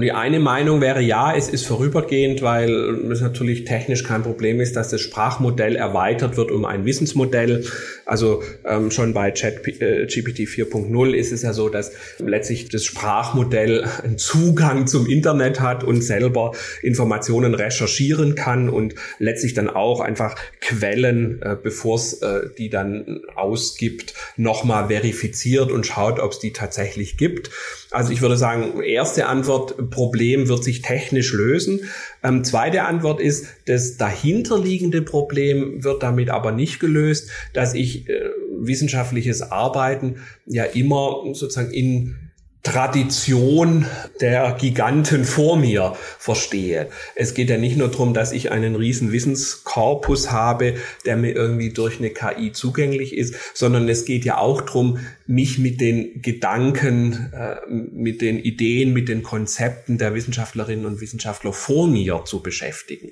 die 0.00 0.10
eine 0.10 0.40
Meinung 0.40 0.80
wäre 0.80 1.00
ja, 1.00 1.36
es 1.36 1.48
ist 1.48 1.64
vorübergehend, 1.64 2.42
weil 2.42 2.68
es 3.12 3.20
natürlich 3.20 3.64
technisch 3.64 4.02
kein 4.02 4.24
Problem 4.24 4.60
ist, 4.60 4.74
dass 4.74 4.88
das 4.88 5.00
Sprachmodell 5.00 5.76
erweitert 5.76 6.36
wird 6.36 6.50
um 6.50 6.64
ein 6.64 6.84
Wissensmodell. 6.84 7.64
Also 8.06 8.42
ähm, 8.64 8.90
schon 8.90 9.14
bei 9.14 9.30
ChatGPT 9.30 10.40
äh, 10.40 10.64
4.0 10.66 11.12
ist 11.12 11.30
es 11.30 11.42
ja 11.42 11.52
so, 11.52 11.68
dass 11.68 11.92
letztlich 12.18 12.70
das 12.70 12.82
Sprachmodell 12.82 13.84
einen 14.02 14.18
Zugang 14.18 14.88
zum 14.88 15.06
Internet 15.06 15.60
hat 15.60 15.84
und 15.84 16.02
selber 16.02 16.50
Informationen 16.82 17.54
recherchieren 17.54 18.34
kann 18.34 18.68
und 18.68 18.96
letztlich 19.20 19.54
dann 19.54 19.70
auch 19.70 20.00
einfach 20.00 20.34
Quellen, 20.60 21.40
äh, 21.40 21.54
bevor 21.62 21.94
es 21.94 22.14
äh, 22.14 22.48
die 22.58 22.68
dann 22.68 23.20
ausgibt, 23.36 24.14
nochmal 24.36 24.88
verifiziert 24.88 25.70
und 25.70 25.86
schaut, 25.86 26.18
ob 26.18 26.32
es 26.32 26.40
die 26.40 26.52
tatsächlich 26.52 27.16
gibt. 27.16 27.50
Also 27.92 28.10
ich 28.10 28.22
würde 28.22 28.36
sagen, 28.36 28.71
erste 28.80 29.26
Antwort, 29.26 29.90
Problem 29.90 30.48
wird 30.48 30.64
sich 30.64 30.82
technisch 30.82 31.32
lösen. 31.32 31.80
Ähm, 32.22 32.44
zweite 32.44 32.84
Antwort 32.84 33.20
ist, 33.20 33.46
das 33.66 33.96
dahinterliegende 33.96 35.02
Problem 35.02 35.82
wird 35.84 36.02
damit 36.02 36.30
aber 36.30 36.52
nicht 36.52 36.80
gelöst, 36.80 37.30
dass 37.52 37.74
ich 37.74 38.08
äh, 38.08 38.30
wissenschaftliches 38.58 39.42
Arbeiten 39.42 40.16
ja 40.46 40.64
immer 40.64 41.22
sozusagen 41.32 41.72
in 41.72 42.16
Tradition 42.62 43.86
der 44.20 44.52
Giganten 44.52 45.24
vor 45.24 45.56
mir 45.56 45.96
verstehe. 46.18 46.88
Es 47.16 47.34
geht 47.34 47.50
ja 47.50 47.58
nicht 47.58 47.76
nur 47.76 47.88
darum, 47.88 48.14
dass 48.14 48.30
ich 48.30 48.52
einen 48.52 48.76
riesen 48.76 49.10
Wissenskorpus 49.10 50.30
habe, 50.30 50.74
der 51.04 51.16
mir 51.16 51.32
irgendwie 51.32 51.70
durch 51.70 51.98
eine 51.98 52.10
KI 52.10 52.52
zugänglich 52.52 53.16
ist, 53.16 53.34
sondern 53.54 53.88
es 53.88 54.04
geht 54.04 54.24
ja 54.24 54.38
auch 54.38 54.60
darum, 54.60 55.00
mich 55.26 55.58
mit 55.58 55.80
den 55.80 56.22
Gedanken, 56.22 57.32
äh, 57.32 57.56
mit 57.68 58.20
den 58.20 58.38
Ideen, 58.38 58.92
mit 58.92 59.08
den 59.08 59.24
Konzepten 59.24 59.98
der 59.98 60.14
Wissenschaftlerinnen 60.14 60.86
und 60.86 61.00
Wissenschaftler 61.00 61.52
vor 61.52 61.88
mir 61.88 62.22
zu 62.26 62.42
beschäftigen. 62.42 63.10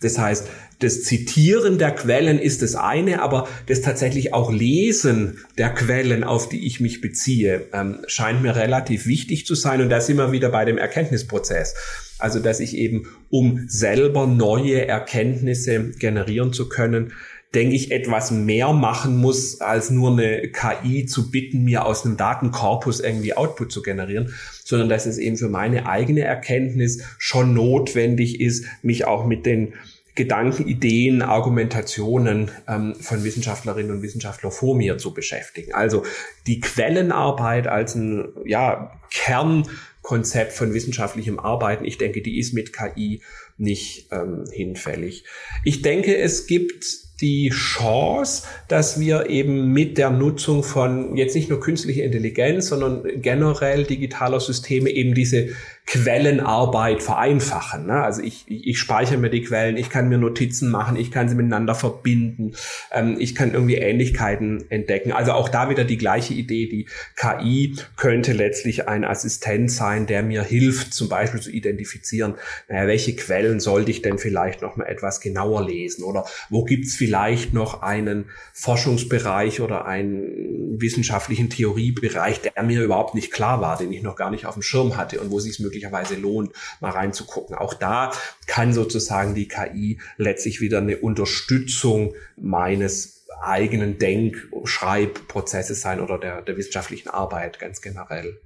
Das 0.00 0.18
heißt, 0.18 0.46
das 0.78 1.02
Zitieren 1.02 1.78
der 1.78 1.92
Quellen 1.92 2.38
ist 2.38 2.62
das 2.62 2.74
eine, 2.74 3.22
aber 3.22 3.48
das 3.66 3.80
tatsächlich 3.80 4.34
auch 4.34 4.52
Lesen 4.52 5.38
der 5.56 5.70
Quellen, 5.70 6.24
auf 6.24 6.48
die 6.48 6.66
ich 6.66 6.80
mich 6.80 7.00
beziehe, 7.00 7.66
ähm, 7.72 8.00
scheint 8.06 8.42
mir 8.42 8.54
relativ 8.54 8.91
relativ 8.92 9.06
wichtig 9.06 9.46
zu 9.46 9.54
sein. 9.54 9.80
Und 9.80 9.88
da 9.88 10.00
sind 10.00 10.16
wir 10.16 10.32
wieder 10.32 10.50
bei 10.50 10.64
dem 10.64 10.78
Erkenntnisprozess. 10.78 11.74
Also, 12.18 12.38
dass 12.38 12.60
ich 12.60 12.76
eben, 12.76 13.06
um 13.30 13.64
selber 13.68 14.26
neue 14.26 14.86
Erkenntnisse 14.86 15.90
generieren 15.98 16.52
zu 16.52 16.68
können, 16.68 17.12
denke 17.54 17.74
ich, 17.74 17.90
etwas 17.90 18.30
mehr 18.30 18.72
machen 18.72 19.18
muss, 19.18 19.60
als 19.60 19.90
nur 19.90 20.12
eine 20.12 20.48
KI 20.48 21.04
zu 21.04 21.30
bitten, 21.30 21.64
mir 21.64 21.84
aus 21.84 22.04
einem 22.04 22.16
Datenkorpus 22.16 23.00
irgendwie 23.00 23.34
Output 23.34 23.70
zu 23.70 23.82
generieren, 23.82 24.32
sondern 24.64 24.88
dass 24.88 25.04
es 25.04 25.18
eben 25.18 25.36
für 25.36 25.50
meine 25.50 25.86
eigene 25.86 26.22
Erkenntnis 26.22 27.02
schon 27.18 27.52
notwendig 27.52 28.40
ist, 28.40 28.64
mich 28.82 29.04
auch 29.04 29.26
mit 29.26 29.44
den 29.44 29.74
Gedanken, 30.14 30.68
Ideen, 30.68 31.22
Argumentationen 31.22 32.50
ähm, 32.68 32.94
von 32.94 33.24
Wissenschaftlerinnen 33.24 33.90
und 33.90 34.02
Wissenschaftlern 34.02 34.52
vor 34.52 34.76
mir 34.76 34.98
zu 34.98 35.14
beschäftigen. 35.14 35.72
Also 35.72 36.04
die 36.46 36.60
Quellenarbeit 36.60 37.66
als 37.66 37.94
ein 37.94 38.28
ja, 38.44 39.00
Kernkonzept 39.10 40.52
von 40.52 40.74
wissenschaftlichem 40.74 41.38
Arbeiten, 41.38 41.86
ich 41.86 41.96
denke, 41.96 42.20
die 42.20 42.38
ist 42.38 42.52
mit 42.52 42.74
KI 42.74 43.22
nicht 43.56 44.08
ähm, 44.12 44.44
hinfällig. 44.50 45.24
Ich 45.64 45.80
denke, 45.80 46.16
es 46.16 46.46
gibt 46.46 46.84
die 47.22 47.50
Chance, 47.50 48.42
dass 48.68 48.98
wir 48.98 49.30
eben 49.30 49.72
mit 49.72 49.96
der 49.96 50.10
Nutzung 50.10 50.64
von 50.64 51.16
jetzt 51.16 51.36
nicht 51.36 51.48
nur 51.48 51.60
künstlicher 51.60 52.02
Intelligenz, 52.02 52.66
sondern 52.66 53.04
generell 53.22 53.84
digitaler 53.84 54.40
Systeme 54.40 54.90
eben 54.90 55.14
diese 55.14 55.50
Quellenarbeit 55.84 57.02
vereinfachen. 57.02 57.86
Ne? 57.86 58.02
Also 58.02 58.22
ich, 58.22 58.44
ich, 58.46 58.66
ich 58.66 58.78
speichere 58.78 59.18
mir 59.18 59.30
die 59.30 59.42
Quellen, 59.42 59.76
ich 59.76 59.90
kann 59.90 60.08
mir 60.08 60.16
Notizen 60.16 60.70
machen, 60.70 60.96
ich 60.96 61.10
kann 61.10 61.28
sie 61.28 61.34
miteinander 61.34 61.74
verbinden, 61.74 62.54
ähm, 62.92 63.16
ich 63.18 63.34
kann 63.34 63.52
irgendwie 63.52 63.74
Ähnlichkeiten 63.74 64.64
entdecken. 64.70 65.12
Also 65.12 65.32
auch 65.32 65.48
da 65.48 65.70
wieder 65.70 65.84
die 65.84 65.98
gleiche 65.98 66.34
Idee. 66.34 66.66
Die 66.66 66.88
KI 67.16 67.76
könnte 67.96 68.32
letztlich 68.32 68.88
ein 68.88 69.04
Assistent 69.04 69.70
sein, 69.70 70.06
der 70.06 70.22
mir 70.22 70.42
hilft, 70.42 70.94
zum 70.94 71.08
Beispiel 71.08 71.40
zu 71.40 71.50
identifizieren, 71.50 72.34
naja, 72.68 72.86
welche 72.86 73.14
Quellen 73.14 73.60
sollte 73.60 73.90
ich 73.90 74.02
denn 74.02 74.18
vielleicht 74.18 74.62
noch 74.62 74.76
mal 74.76 74.86
etwas 74.86 75.20
genauer 75.20 75.66
lesen 75.66 76.04
oder 76.04 76.24
wo 76.48 76.64
gibt's 76.64 76.94
vielleicht 76.94 77.11
noch 77.52 77.82
einen 77.82 78.30
Forschungsbereich 78.52 79.60
oder 79.60 79.84
einen 79.86 80.80
wissenschaftlichen 80.80 81.50
Theoriebereich, 81.50 82.40
der 82.40 82.62
mir 82.62 82.82
überhaupt 82.82 83.14
nicht 83.14 83.32
klar 83.32 83.60
war, 83.60 83.78
den 83.78 83.92
ich 83.92 84.02
noch 84.02 84.16
gar 84.16 84.30
nicht 84.30 84.46
auf 84.46 84.54
dem 84.54 84.62
Schirm 84.62 84.96
hatte 84.96 85.20
und 85.20 85.30
wo 85.30 85.38
sich 85.38 85.60
möglicherweise 85.60 86.16
lohnt, 86.16 86.52
mal 86.80 86.90
reinzugucken. 86.90 87.56
Auch 87.56 87.74
da 87.74 88.12
kann 88.46 88.72
sozusagen 88.72 89.34
die 89.34 89.48
KI 89.48 90.00
letztlich 90.16 90.60
wieder 90.60 90.78
eine 90.78 90.96
Unterstützung 90.98 92.14
meines 92.36 93.26
eigenen 93.42 93.98
Denk-, 93.98 94.48
Schreibprozesses 94.64 95.80
sein 95.80 96.00
oder 96.00 96.18
der, 96.18 96.42
der 96.42 96.56
wissenschaftlichen 96.56 97.08
Arbeit 97.08 97.58
ganz 97.58 97.80
generell. 97.80 98.40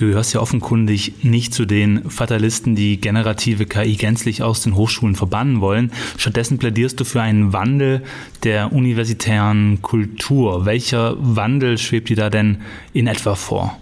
Du 0.00 0.06
hörst 0.06 0.32
ja 0.32 0.40
offenkundig 0.40 1.12
nicht 1.22 1.52
zu 1.52 1.66
den 1.66 2.08
Fatalisten, 2.08 2.74
die 2.74 2.98
generative 2.98 3.66
KI 3.66 3.96
gänzlich 3.96 4.42
aus 4.42 4.62
den 4.62 4.74
Hochschulen 4.74 5.14
verbannen 5.14 5.60
wollen. 5.60 5.92
Stattdessen 6.16 6.56
plädierst 6.56 6.98
du 6.98 7.04
für 7.04 7.20
einen 7.20 7.52
Wandel 7.52 8.00
der 8.42 8.72
universitären 8.72 9.82
Kultur. 9.82 10.64
Welcher 10.64 11.16
Wandel 11.18 11.76
schwebt 11.76 12.08
dir 12.08 12.16
da 12.16 12.30
denn 12.30 12.62
in 12.94 13.08
etwa 13.08 13.34
vor? 13.34 13.78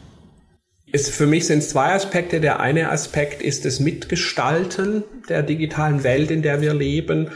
Ist, 0.91 1.11
für 1.11 1.29
mich 1.29 1.47
sind 1.47 1.59
es 1.59 1.69
zwei 1.69 1.93
Aspekte. 1.93 2.41
Der 2.41 2.59
eine 2.59 2.91
Aspekt 2.91 3.41
ist 3.41 3.65
das 3.65 3.79
Mitgestalten 3.79 5.05
der 5.29 5.45
digitalen 5.45 6.03
Welt, 6.03 6.33
in 6.33 6.43
der 6.43 6.61
wir 6.61 6.75
leben. 6.75 7.29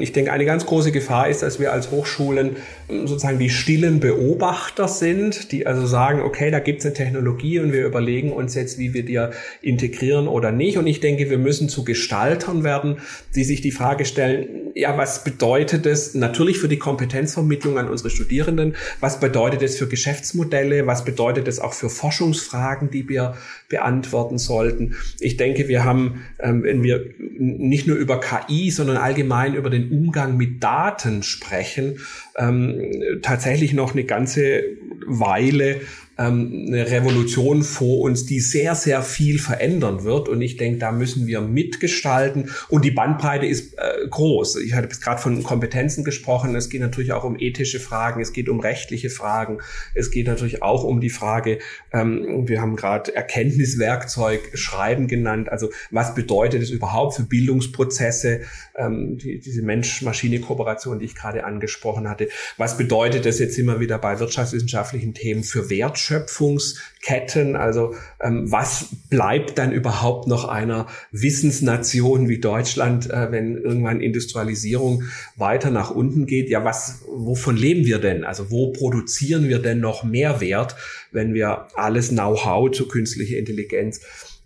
Ich 0.00 0.12
denke, 0.12 0.32
eine 0.32 0.44
ganz 0.44 0.66
große 0.66 0.92
Gefahr 0.92 1.28
ist, 1.28 1.42
dass 1.42 1.60
wir 1.60 1.72
als 1.72 1.90
Hochschulen 1.90 2.56
ähm, 2.88 3.06
sozusagen 3.06 3.38
die 3.38 3.50
stillen 3.50 4.00
Beobachter 4.00 4.88
sind, 4.88 5.52
die 5.52 5.66
also 5.66 5.86
sagen, 5.86 6.22
okay, 6.22 6.50
da 6.50 6.58
gibt 6.58 6.80
es 6.80 6.86
eine 6.86 6.94
Technologie 6.94 7.58
und 7.58 7.72
wir 7.72 7.84
überlegen 7.84 8.32
uns 8.32 8.54
jetzt, 8.54 8.78
wie 8.78 8.94
wir 8.94 9.04
die 9.04 9.20
integrieren 9.62 10.28
oder 10.28 10.52
nicht. 10.52 10.78
Und 10.78 10.86
ich 10.86 11.00
denke, 11.00 11.30
wir 11.30 11.38
müssen 11.38 11.68
zu 11.68 11.84
Gestaltern 11.84 12.64
werden, 12.64 12.98
die 13.34 13.44
sich 13.44 13.60
die 13.60 13.70
Frage 13.70 14.04
stellen, 14.04 14.64
ja, 14.74 14.98
was 14.98 15.24
bedeutet 15.24 15.86
es 15.86 16.14
natürlich 16.14 16.58
für 16.58 16.68
die 16.68 16.78
Kompetenzvermittlung 16.78 17.78
an 17.78 17.88
unsere 17.88 18.10
Studierenden? 18.10 18.74
Was 19.00 19.20
bedeutet 19.20 19.62
es 19.62 19.76
für 19.76 19.86
Geschäftsmodelle? 19.86 20.86
Was 20.86 21.04
bedeutet 21.04 21.46
es 21.48 21.60
auch 21.60 21.72
für 21.72 21.88
Forschungsfragen, 21.88 22.90
die 22.90 23.08
wir 23.08 23.36
beantworten 23.68 24.38
sollten? 24.38 24.94
Ich 25.20 25.36
denke, 25.36 25.68
wir 25.68 25.84
haben, 25.84 26.24
ähm, 26.40 26.64
wenn 26.64 26.82
wir 26.82 27.04
nicht 27.38 27.86
nur 27.86 27.96
über 27.96 28.20
KI, 28.20 28.70
sondern 28.70 28.96
allgemein 28.96 29.54
über 29.54 29.70
den 29.70 29.83
Umgang 29.90 30.36
mit 30.36 30.62
Daten 30.62 31.22
sprechen, 31.22 31.98
ähm, 32.36 33.20
tatsächlich 33.22 33.72
noch 33.72 33.92
eine 33.92 34.04
ganze 34.04 34.62
Weile 35.06 35.80
ähm, 36.18 36.66
eine 36.68 36.90
Revolution 36.90 37.62
vor 37.62 38.00
uns, 38.00 38.26
die 38.26 38.40
sehr, 38.40 38.74
sehr 38.74 39.02
viel 39.02 39.38
verändern 39.38 40.04
wird. 40.04 40.28
Und 40.28 40.42
ich 40.42 40.56
denke, 40.56 40.78
da 40.78 40.92
müssen 40.92 41.26
wir 41.26 41.40
mitgestalten. 41.40 42.50
Und 42.68 42.84
die 42.84 42.90
Bandbreite 42.90 43.46
ist 43.46 43.74
äh, 43.78 44.06
groß. 44.08 44.56
Ich 44.56 44.74
hatte 44.74 44.88
bis 44.88 45.00
gerade 45.00 45.20
von 45.20 45.42
Kompetenzen 45.42 46.04
gesprochen. 46.04 46.54
Es 46.54 46.68
geht 46.68 46.80
natürlich 46.80 47.12
auch 47.12 47.24
um 47.24 47.36
ethische 47.38 47.80
Fragen. 47.80 48.20
Es 48.20 48.32
geht 48.32 48.48
um 48.48 48.60
rechtliche 48.60 49.10
Fragen. 49.10 49.58
Es 49.94 50.10
geht 50.10 50.26
natürlich 50.26 50.62
auch 50.62 50.84
um 50.84 51.00
die 51.00 51.10
Frage, 51.10 51.58
ähm, 51.92 52.48
wir 52.48 52.60
haben 52.60 52.76
gerade 52.76 53.14
Erkenntniswerkzeug 53.14 54.50
Schreiben 54.54 55.08
genannt. 55.08 55.48
Also 55.50 55.70
was 55.90 56.14
bedeutet 56.14 56.62
es 56.62 56.70
überhaupt 56.70 57.14
für 57.16 57.22
Bildungsprozesse, 57.22 58.42
ähm, 58.76 59.18
die, 59.18 59.38
diese 59.38 59.62
Mensch-Maschine-Kooperation, 59.62 60.98
die 60.98 61.06
ich 61.06 61.14
gerade 61.14 61.44
angesprochen 61.44 62.08
hatte. 62.08 62.28
Was 62.56 62.76
bedeutet 62.76 63.26
das 63.26 63.38
jetzt 63.38 63.58
immer 63.58 63.80
wieder 63.80 63.98
bei 63.98 64.18
wirtschaftswissenschaftlichen 64.18 65.14
Themen 65.14 65.42
für 65.42 65.70
Wert 65.70 65.98
Wertschöpfungsketten. 66.10 67.56
Also 67.56 67.94
ähm, 68.20 68.50
was 68.50 68.88
bleibt 69.10 69.58
dann 69.58 69.72
überhaupt 69.72 70.26
noch 70.26 70.44
einer 70.46 70.86
Wissensnation 71.12 72.28
wie 72.28 72.38
Deutschland, 72.38 73.10
äh, 73.10 73.30
wenn 73.30 73.56
irgendwann 73.56 74.00
Industrialisierung 74.00 75.04
weiter 75.36 75.70
nach 75.70 75.90
unten 75.90 76.26
geht? 76.26 76.50
Ja, 76.50 76.64
was, 76.64 77.02
wovon 77.08 77.56
leben 77.56 77.86
wir 77.86 77.98
denn? 77.98 78.24
Also 78.24 78.50
wo 78.50 78.72
produzieren 78.72 79.48
wir 79.48 79.58
denn 79.58 79.80
noch 79.80 80.04
mehr 80.04 80.40
Wert, 80.40 80.76
wenn 81.12 81.34
wir 81.34 81.68
alles 81.74 82.10
Know-how 82.10 82.70
zu 82.70 82.88
künstlicher 82.88 83.38
Intelligenz 83.38 84.00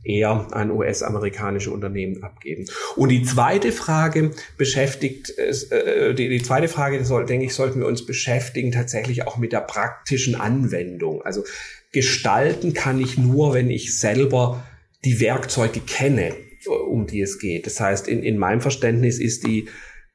eher 0.04 0.48
an 0.52 0.70
US-amerikanische 0.70 1.70
Unternehmen 1.70 2.22
abgeben. 2.22 2.66
Und 2.96 3.10
die 3.10 3.22
zweite 3.22 3.72
Frage 3.72 4.30
beschäftigt, 4.56 5.36
äh, 5.38 6.14
die, 6.14 6.28
die 6.28 6.42
zweite 6.42 6.68
Frage, 6.68 7.04
soll, 7.04 7.26
denke 7.26 7.46
ich, 7.46 7.54
sollten 7.54 7.80
wir 7.80 7.86
uns 7.86 8.06
beschäftigen 8.06 8.72
tatsächlich 8.72 9.26
auch 9.26 9.36
mit 9.36 9.52
der 9.52 9.60
praktischen 9.60 10.34
Anwendung. 10.34 11.22
Also 11.22 11.44
gestalten 11.92 12.74
kann 12.74 13.00
ich 13.00 13.18
nur, 13.18 13.54
wenn 13.54 13.70
ich 13.70 13.98
selber 13.98 14.64
die 15.04 15.20
Werkzeuge 15.20 15.80
kenne, 15.80 16.34
um 16.66 17.06
die 17.06 17.20
es 17.20 17.38
geht. 17.38 17.66
Das 17.66 17.80
heißt, 17.80 18.08
in, 18.08 18.22
in 18.22 18.38
meinem 18.38 18.60
Verständnis 18.60 19.18
ist 19.18 19.46
die, 19.46 19.68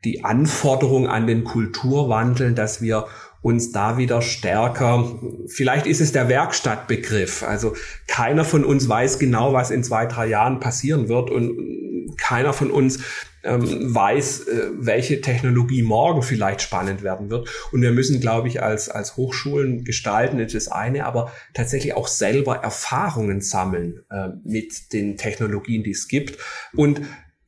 die 0.03 0.23
Anforderung 0.23 1.07
an 1.07 1.27
den 1.27 1.43
Kulturwandel, 1.43 2.53
dass 2.53 2.81
wir 2.81 3.07
uns 3.43 3.71
da 3.71 3.97
wieder 3.97 4.21
stärker, 4.21 5.19
vielleicht 5.47 5.85
ist 5.85 6.01
es 6.01 6.13
der 6.13 6.29
Werkstattbegriff. 6.29 7.43
Also 7.43 7.75
keiner 8.07 8.45
von 8.45 8.63
uns 8.63 8.87
weiß 8.87 9.19
genau, 9.19 9.53
was 9.53 9.69
in 9.69 9.83
zwei, 9.83 10.05
drei 10.05 10.27
Jahren 10.27 10.59
passieren 10.61 11.09
wird 11.09 11.29
und 11.29 12.15
keiner 12.17 12.53
von 12.53 12.71
uns 12.71 12.99
ähm, 13.43 13.93
weiß, 13.93 14.47
äh, 14.47 14.69
welche 14.77 15.19
Technologie 15.19 15.83
morgen 15.83 16.21
vielleicht 16.21 16.61
spannend 16.61 17.03
werden 17.03 17.29
wird. 17.29 17.49
Und 17.73 17.81
wir 17.81 17.91
müssen, 17.91 18.21
glaube 18.21 18.47
ich, 18.47 18.63
als, 18.63 18.87
als 18.87 19.17
Hochschulen 19.17 19.83
gestalten, 19.83 20.37
das 20.37 20.53
ist 20.53 20.69
eine, 20.69 21.05
aber 21.05 21.29
tatsächlich 21.53 21.95
auch 21.95 22.07
selber 22.07 22.57
Erfahrungen 22.57 23.41
sammeln 23.41 23.99
äh, 24.09 24.29
mit 24.45 24.93
den 24.93 25.17
Technologien, 25.17 25.83
die 25.83 25.91
es 25.91 26.07
gibt. 26.07 26.37
Und 26.73 27.01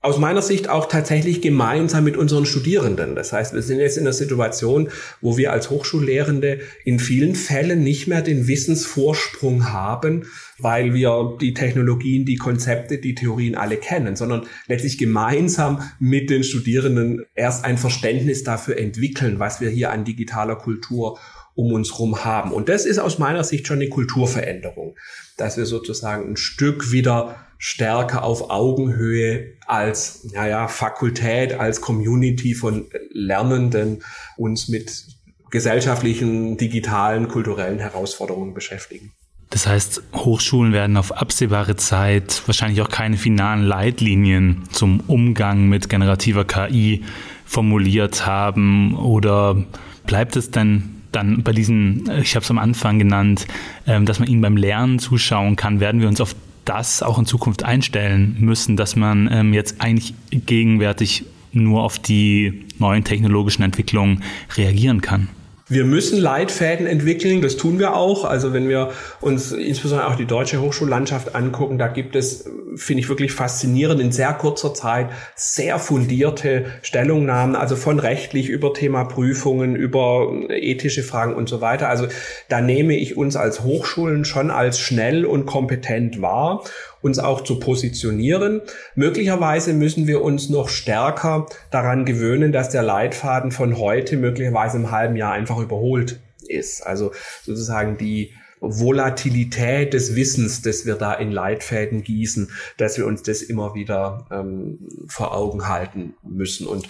aus 0.05 0.19
meiner 0.19 0.43
Sicht 0.43 0.69
auch 0.69 0.87
tatsächlich 0.87 1.41
gemeinsam 1.41 2.03
mit 2.03 2.15
unseren 2.15 2.45
Studierenden. 2.45 3.15
Das 3.15 3.33
heißt, 3.33 3.55
wir 3.55 3.63
sind 3.63 3.79
jetzt 3.79 3.97
in 3.97 4.03
einer 4.03 4.13
Situation, 4.13 4.89
wo 5.19 5.35
wir 5.35 5.51
als 5.51 5.71
Hochschullehrende 5.71 6.59
in 6.83 6.99
vielen 6.99 7.33
Fällen 7.33 7.83
nicht 7.83 8.05
mehr 8.07 8.21
den 8.21 8.47
Wissensvorsprung 8.47 9.71
haben, 9.73 10.27
weil 10.59 10.93
wir 10.93 11.37
die 11.41 11.55
Technologien, 11.55 12.23
die 12.23 12.35
Konzepte, 12.35 12.99
die 12.99 13.15
Theorien 13.15 13.55
alle 13.55 13.77
kennen, 13.77 14.15
sondern 14.15 14.43
letztlich 14.67 14.99
gemeinsam 14.99 15.81
mit 15.99 16.29
den 16.29 16.43
Studierenden 16.43 17.25
erst 17.33 17.65
ein 17.65 17.79
Verständnis 17.79 18.43
dafür 18.43 18.77
entwickeln, 18.77 19.39
was 19.39 19.59
wir 19.59 19.69
hier 19.69 19.91
an 19.91 20.05
digitaler 20.05 20.55
Kultur 20.55 21.17
um 21.55 21.71
uns 21.71 21.93
herum 21.93 22.23
haben. 22.23 22.51
Und 22.51 22.69
das 22.69 22.85
ist 22.85 22.99
aus 22.99 23.17
meiner 23.17 23.43
Sicht 23.43 23.65
schon 23.65 23.77
eine 23.77 23.89
Kulturveränderung, 23.89 24.95
dass 25.37 25.57
wir 25.57 25.65
sozusagen 25.65 26.31
ein 26.31 26.37
Stück 26.37 26.91
wieder 26.91 27.37
stärker 27.57 28.23
auf 28.23 28.49
Augenhöhe 28.49 29.53
als 29.65 30.29
naja, 30.33 30.67
Fakultät, 30.67 31.53
als 31.53 31.81
Community 31.81 32.53
von 32.53 32.85
Lernenden 33.11 34.03
uns 34.37 34.67
mit 34.67 35.05
gesellschaftlichen, 35.49 36.57
digitalen, 36.57 37.29
kulturellen 37.29 37.79
Herausforderungen 37.79 38.53
beschäftigen. 38.53 39.13
Das 39.49 39.67
heißt, 39.67 40.01
Hochschulen 40.13 40.73
werden 40.73 40.97
auf 40.97 41.13
absehbare 41.13 41.75
Zeit 41.75 42.41
wahrscheinlich 42.45 42.81
auch 42.81 42.89
keine 42.89 43.15
finalen 43.15 43.63
Leitlinien 43.63 44.63
zum 44.71 44.99
Umgang 45.07 45.69
mit 45.69 45.87
generativer 45.87 46.45
KI 46.45 47.03
formuliert 47.45 48.25
haben 48.25 48.97
oder 48.97 49.63
bleibt 50.05 50.35
es 50.35 50.51
denn 50.51 50.94
dann 51.15 51.43
bei 51.43 51.53
diesen, 51.53 52.09
ich 52.21 52.35
habe 52.35 52.43
es 52.43 52.51
am 52.51 52.59
Anfang 52.59 52.99
genannt, 52.99 53.47
ähm, 53.87 54.05
dass 54.05 54.19
man 54.19 54.27
ihnen 54.27 54.41
beim 54.41 54.57
Lernen 54.57 54.99
zuschauen 54.99 55.55
kann, 55.55 55.79
werden 55.79 56.01
wir 56.01 56.07
uns 56.07 56.21
auf 56.21 56.35
das 56.65 57.03
auch 57.03 57.19
in 57.19 57.25
Zukunft 57.25 57.63
einstellen 57.63 58.35
müssen, 58.39 58.75
dass 58.75 58.95
man 58.95 59.29
ähm, 59.31 59.53
jetzt 59.53 59.81
eigentlich 59.81 60.15
gegenwärtig 60.31 61.25
nur 61.53 61.83
auf 61.83 61.99
die 61.99 62.65
neuen 62.79 63.03
technologischen 63.03 63.63
Entwicklungen 63.63 64.23
reagieren 64.57 65.01
kann. 65.01 65.29
Wir 65.67 65.83
müssen 65.83 66.19
Leitfäden 66.19 66.85
entwickeln, 66.85 67.41
das 67.41 67.57
tun 67.57 67.79
wir 67.79 67.95
auch. 67.95 68.23
Also 68.23 68.53
wenn 68.53 68.69
wir 68.69 68.91
uns 69.19 69.51
insbesondere 69.51 70.07
auch 70.07 70.15
die 70.15 70.27
deutsche 70.27 70.61
Hochschullandschaft 70.61 71.33
angucken, 71.33 71.79
da 71.79 71.87
gibt 71.87 72.15
es, 72.15 72.47
finde 72.75 73.01
ich 73.01 73.09
wirklich 73.09 73.31
faszinierend, 73.31 73.99
in 73.99 74.11
sehr 74.11 74.31
kurzer 74.33 74.75
Zeit 74.75 75.09
sehr 75.33 75.79
fundierte 75.79 76.65
Stellungnahmen, 76.83 77.55
also 77.55 77.75
von 77.75 77.97
rechtlich 77.97 78.47
über 78.47 78.75
Thema 78.75 79.05
Prüfungen, 79.05 79.75
über 79.75 80.31
ethische 80.49 81.01
Fragen 81.01 81.33
und 81.33 81.49
so 81.49 81.61
weiter. 81.61 81.89
Also 81.89 82.07
da 82.47 82.61
nehme 82.61 82.95
ich 82.95 83.17
uns 83.17 83.35
als 83.35 83.63
Hochschulen 83.63 84.23
schon 84.23 84.51
als 84.51 84.79
schnell 84.79 85.25
und 85.25 85.47
kompetent 85.47 86.21
wahr 86.21 86.63
uns 87.05 87.19
auch 87.19 87.41
zu 87.41 87.59
positionieren. 87.59 88.61
Möglicherweise 88.95 89.73
müssen 89.73 90.07
wir 90.07 90.23
uns 90.23 90.49
noch 90.49 90.69
stärker 90.69 91.45
daran 91.69 92.03
gewöhnen, 92.03 92.51
dass 92.51 92.69
der 92.69 92.81
Leitfaden 92.81 93.51
von 93.51 93.77
heute 93.77 94.17
möglicherweise 94.17 94.77
im 94.77 94.89
halben 94.89 95.15
Jahr 95.15 95.31
einfach 95.31 95.59
überholt 95.59 96.19
ist. 96.47 96.85
Also 96.85 97.11
sozusagen 97.43 97.97
die 97.97 98.33
Volatilität 98.59 99.93
des 99.93 100.15
Wissens, 100.15 100.63
das 100.63 100.87
wir 100.87 100.95
da 100.95 101.13
in 101.13 101.31
Leitfäden 101.31 102.03
gießen, 102.03 102.49
dass 102.77 102.97
wir 102.97 103.05
uns 103.05 103.21
das 103.21 103.43
immer 103.43 103.75
wieder 103.75 104.25
ähm, 104.31 104.79
vor 105.07 105.35
Augen 105.35 105.67
halten 105.67 106.15
müssen. 106.23 106.65
Und 106.65 106.87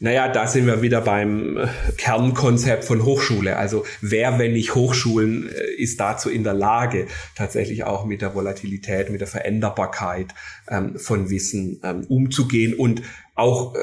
naja, 0.00 0.28
da 0.28 0.46
sind 0.46 0.66
wir 0.66 0.80
wieder 0.80 1.00
beim 1.00 1.56
äh, 1.56 1.66
Kernkonzept 1.96 2.84
von 2.84 3.04
Hochschule. 3.04 3.56
Also 3.56 3.84
wer, 4.00 4.38
wenn 4.38 4.52
nicht 4.52 4.76
Hochschulen, 4.76 5.48
äh, 5.48 5.72
ist 5.76 5.98
dazu 5.98 6.30
in 6.30 6.44
der 6.44 6.54
Lage, 6.54 7.08
tatsächlich 7.34 7.82
auch 7.84 8.04
mit 8.04 8.22
der 8.22 8.34
Volatilität, 8.34 9.10
mit 9.10 9.20
der 9.20 9.28
Veränderbarkeit 9.28 10.34
ähm, 10.68 10.96
von 10.98 11.30
Wissen 11.30 11.80
ähm, 11.82 12.04
umzugehen 12.08 12.74
und 12.74 13.02
auch 13.34 13.74
äh, 13.74 13.78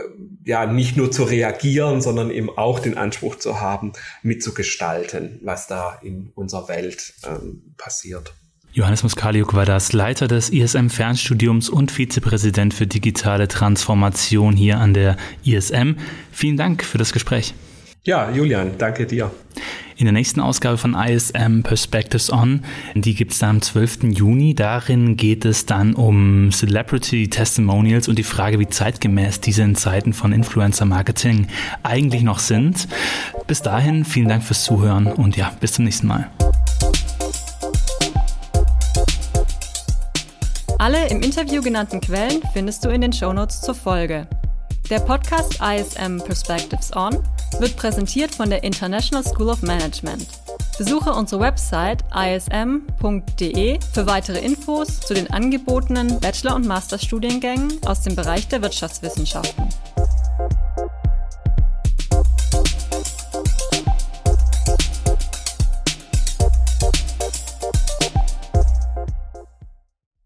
ja 0.46 0.66
nicht 0.66 0.96
nur 0.96 1.12
zu 1.12 1.24
reagieren, 1.24 2.02
sondern 2.02 2.32
eben 2.32 2.50
auch 2.50 2.80
den 2.80 2.98
Anspruch 2.98 3.36
zu 3.36 3.60
haben, 3.60 3.92
mitzugestalten, 4.24 5.40
was 5.44 5.68
da 5.68 6.00
in 6.02 6.32
unserer 6.34 6.70
Welt 6.70 7.14
ähm, 7.28 7.74
passiert. 7.78 8.34
Johannes 8.76 9.04
Muskaliuk 9.04 9.54
war 9.54 9.66
das 9.66 9.94
Leiter 9.94 10.28
des 10.28 10.50
ISM 10.50 10.90
Fernstudiums 10.90 11.70
und 11.70 11.94
Vizepräsident 11.94 12.74
für 12.74 12.86
digitale 12.86 13.48
Transformation 13.48 14.58
hier 14.58 14.80
an 14.80 14.94
der 14.94 15.16
ISM. 15.46 15.94
Vielen 16.30 16.58
Dank 16.58 16.84
für 16.84 16.98
das 16.98 17.14
Gespräch. 17.14 17.54
Ja, 18.04 18.30
Julian, 18.30 18.72
danke 18.78 19.06
dir. 19.06 19.32
In 19.96 20.04
der 20.04 20.12
nächsten 20.12 20.42
Ausgabe 20.42 20.78
von 20.78 20.94
ISM 20.94 21.62
Perspectives 21.62 22.30
On, 22.30 22.66
die 22.96 23.16
gibt 23.16 23.32
es 23.32 23.40
dann 23.40 23.52
am 23.52 23.62
12. 23.62 24.12
Juni. 24.12 24.56
Darin 24.56 25.16
geht 25.16 25.46
es 25.46 25.66
dann 25.66 25.94
um 25.94 26.52
Celebrity 26.52 27.30
Testimonials 27.30 28.10
und 28.10 28.20
die 28.20 28.24
Frage, 28.24 28.60
wie 28.60 28.68
zeitgemäß 28.68 29.40
diese 29.40 29.64
in 29.64 29.76
Zeiten 29.76 30.12
von 30.12 30.34
Influencer 30.34 30.84
Marketing 30.84 31.48
eigentlich 31.84 32.24
noch 32.24 32.40
sind. 32.40 32.90
Bis 33.48 33.62
dahin, 33.62 34.04
vielen 34.04 34.28
Dank 34.28 34.44
fürs 34.44 34.66
Zuhören 34.66 35.08
und 35.08 35.38
ja, 35.38 35.54
bis 35.62 35.72
zum 35.72 35.86
nächsten 35.86 36.08
Mal. 36.08 36.30
Alle 40.86 41.08
im 41.08 41.22
Interview 41.22 41.64
genannten 41.64 42.00
Quellen 42.00 42.44
findest 42.54 42.86
du 42.86 42.90
in 42.90 43.02
den 43.02 43.12
Shownotes 43.12 43.60
zur 43.60 43.74
Folge. 43.74 44.28
Der 44.88 45.00
Podcast 45.00 45.60
ISM 45.60 46.20
Perspectives 46.20 46.96
On 46.96 47.18
wird 47.60 47.76
präsentiert 47.76 48.36
von 48.36 48.52
der 48.52 48.64
International 48.64 49.26
School 49.26 49.50
of 49.50 49.64
Management. 49.64 50.28
Besuche 50.78 51.12
unsere 51.12 51.42
Website 51.42 52.04
ism.de 52.16 53.80
für 53.96 54.06
weitere 54.06 54.38
Infos 54.38 55.00
zu 55.00 55.16
den 55.16 55.28
angebotenen 55.32 56.20
Bachelor- 56.20 56.54
und 56.54 56.68
Masterstudiengängen 56.68 57.80
aus 57.88 58.02
dem 58.02 58.16
Bereich 58.16 58.48
der 58.48 58.62
Wirtschaftswissenschaften. 58.62 59.68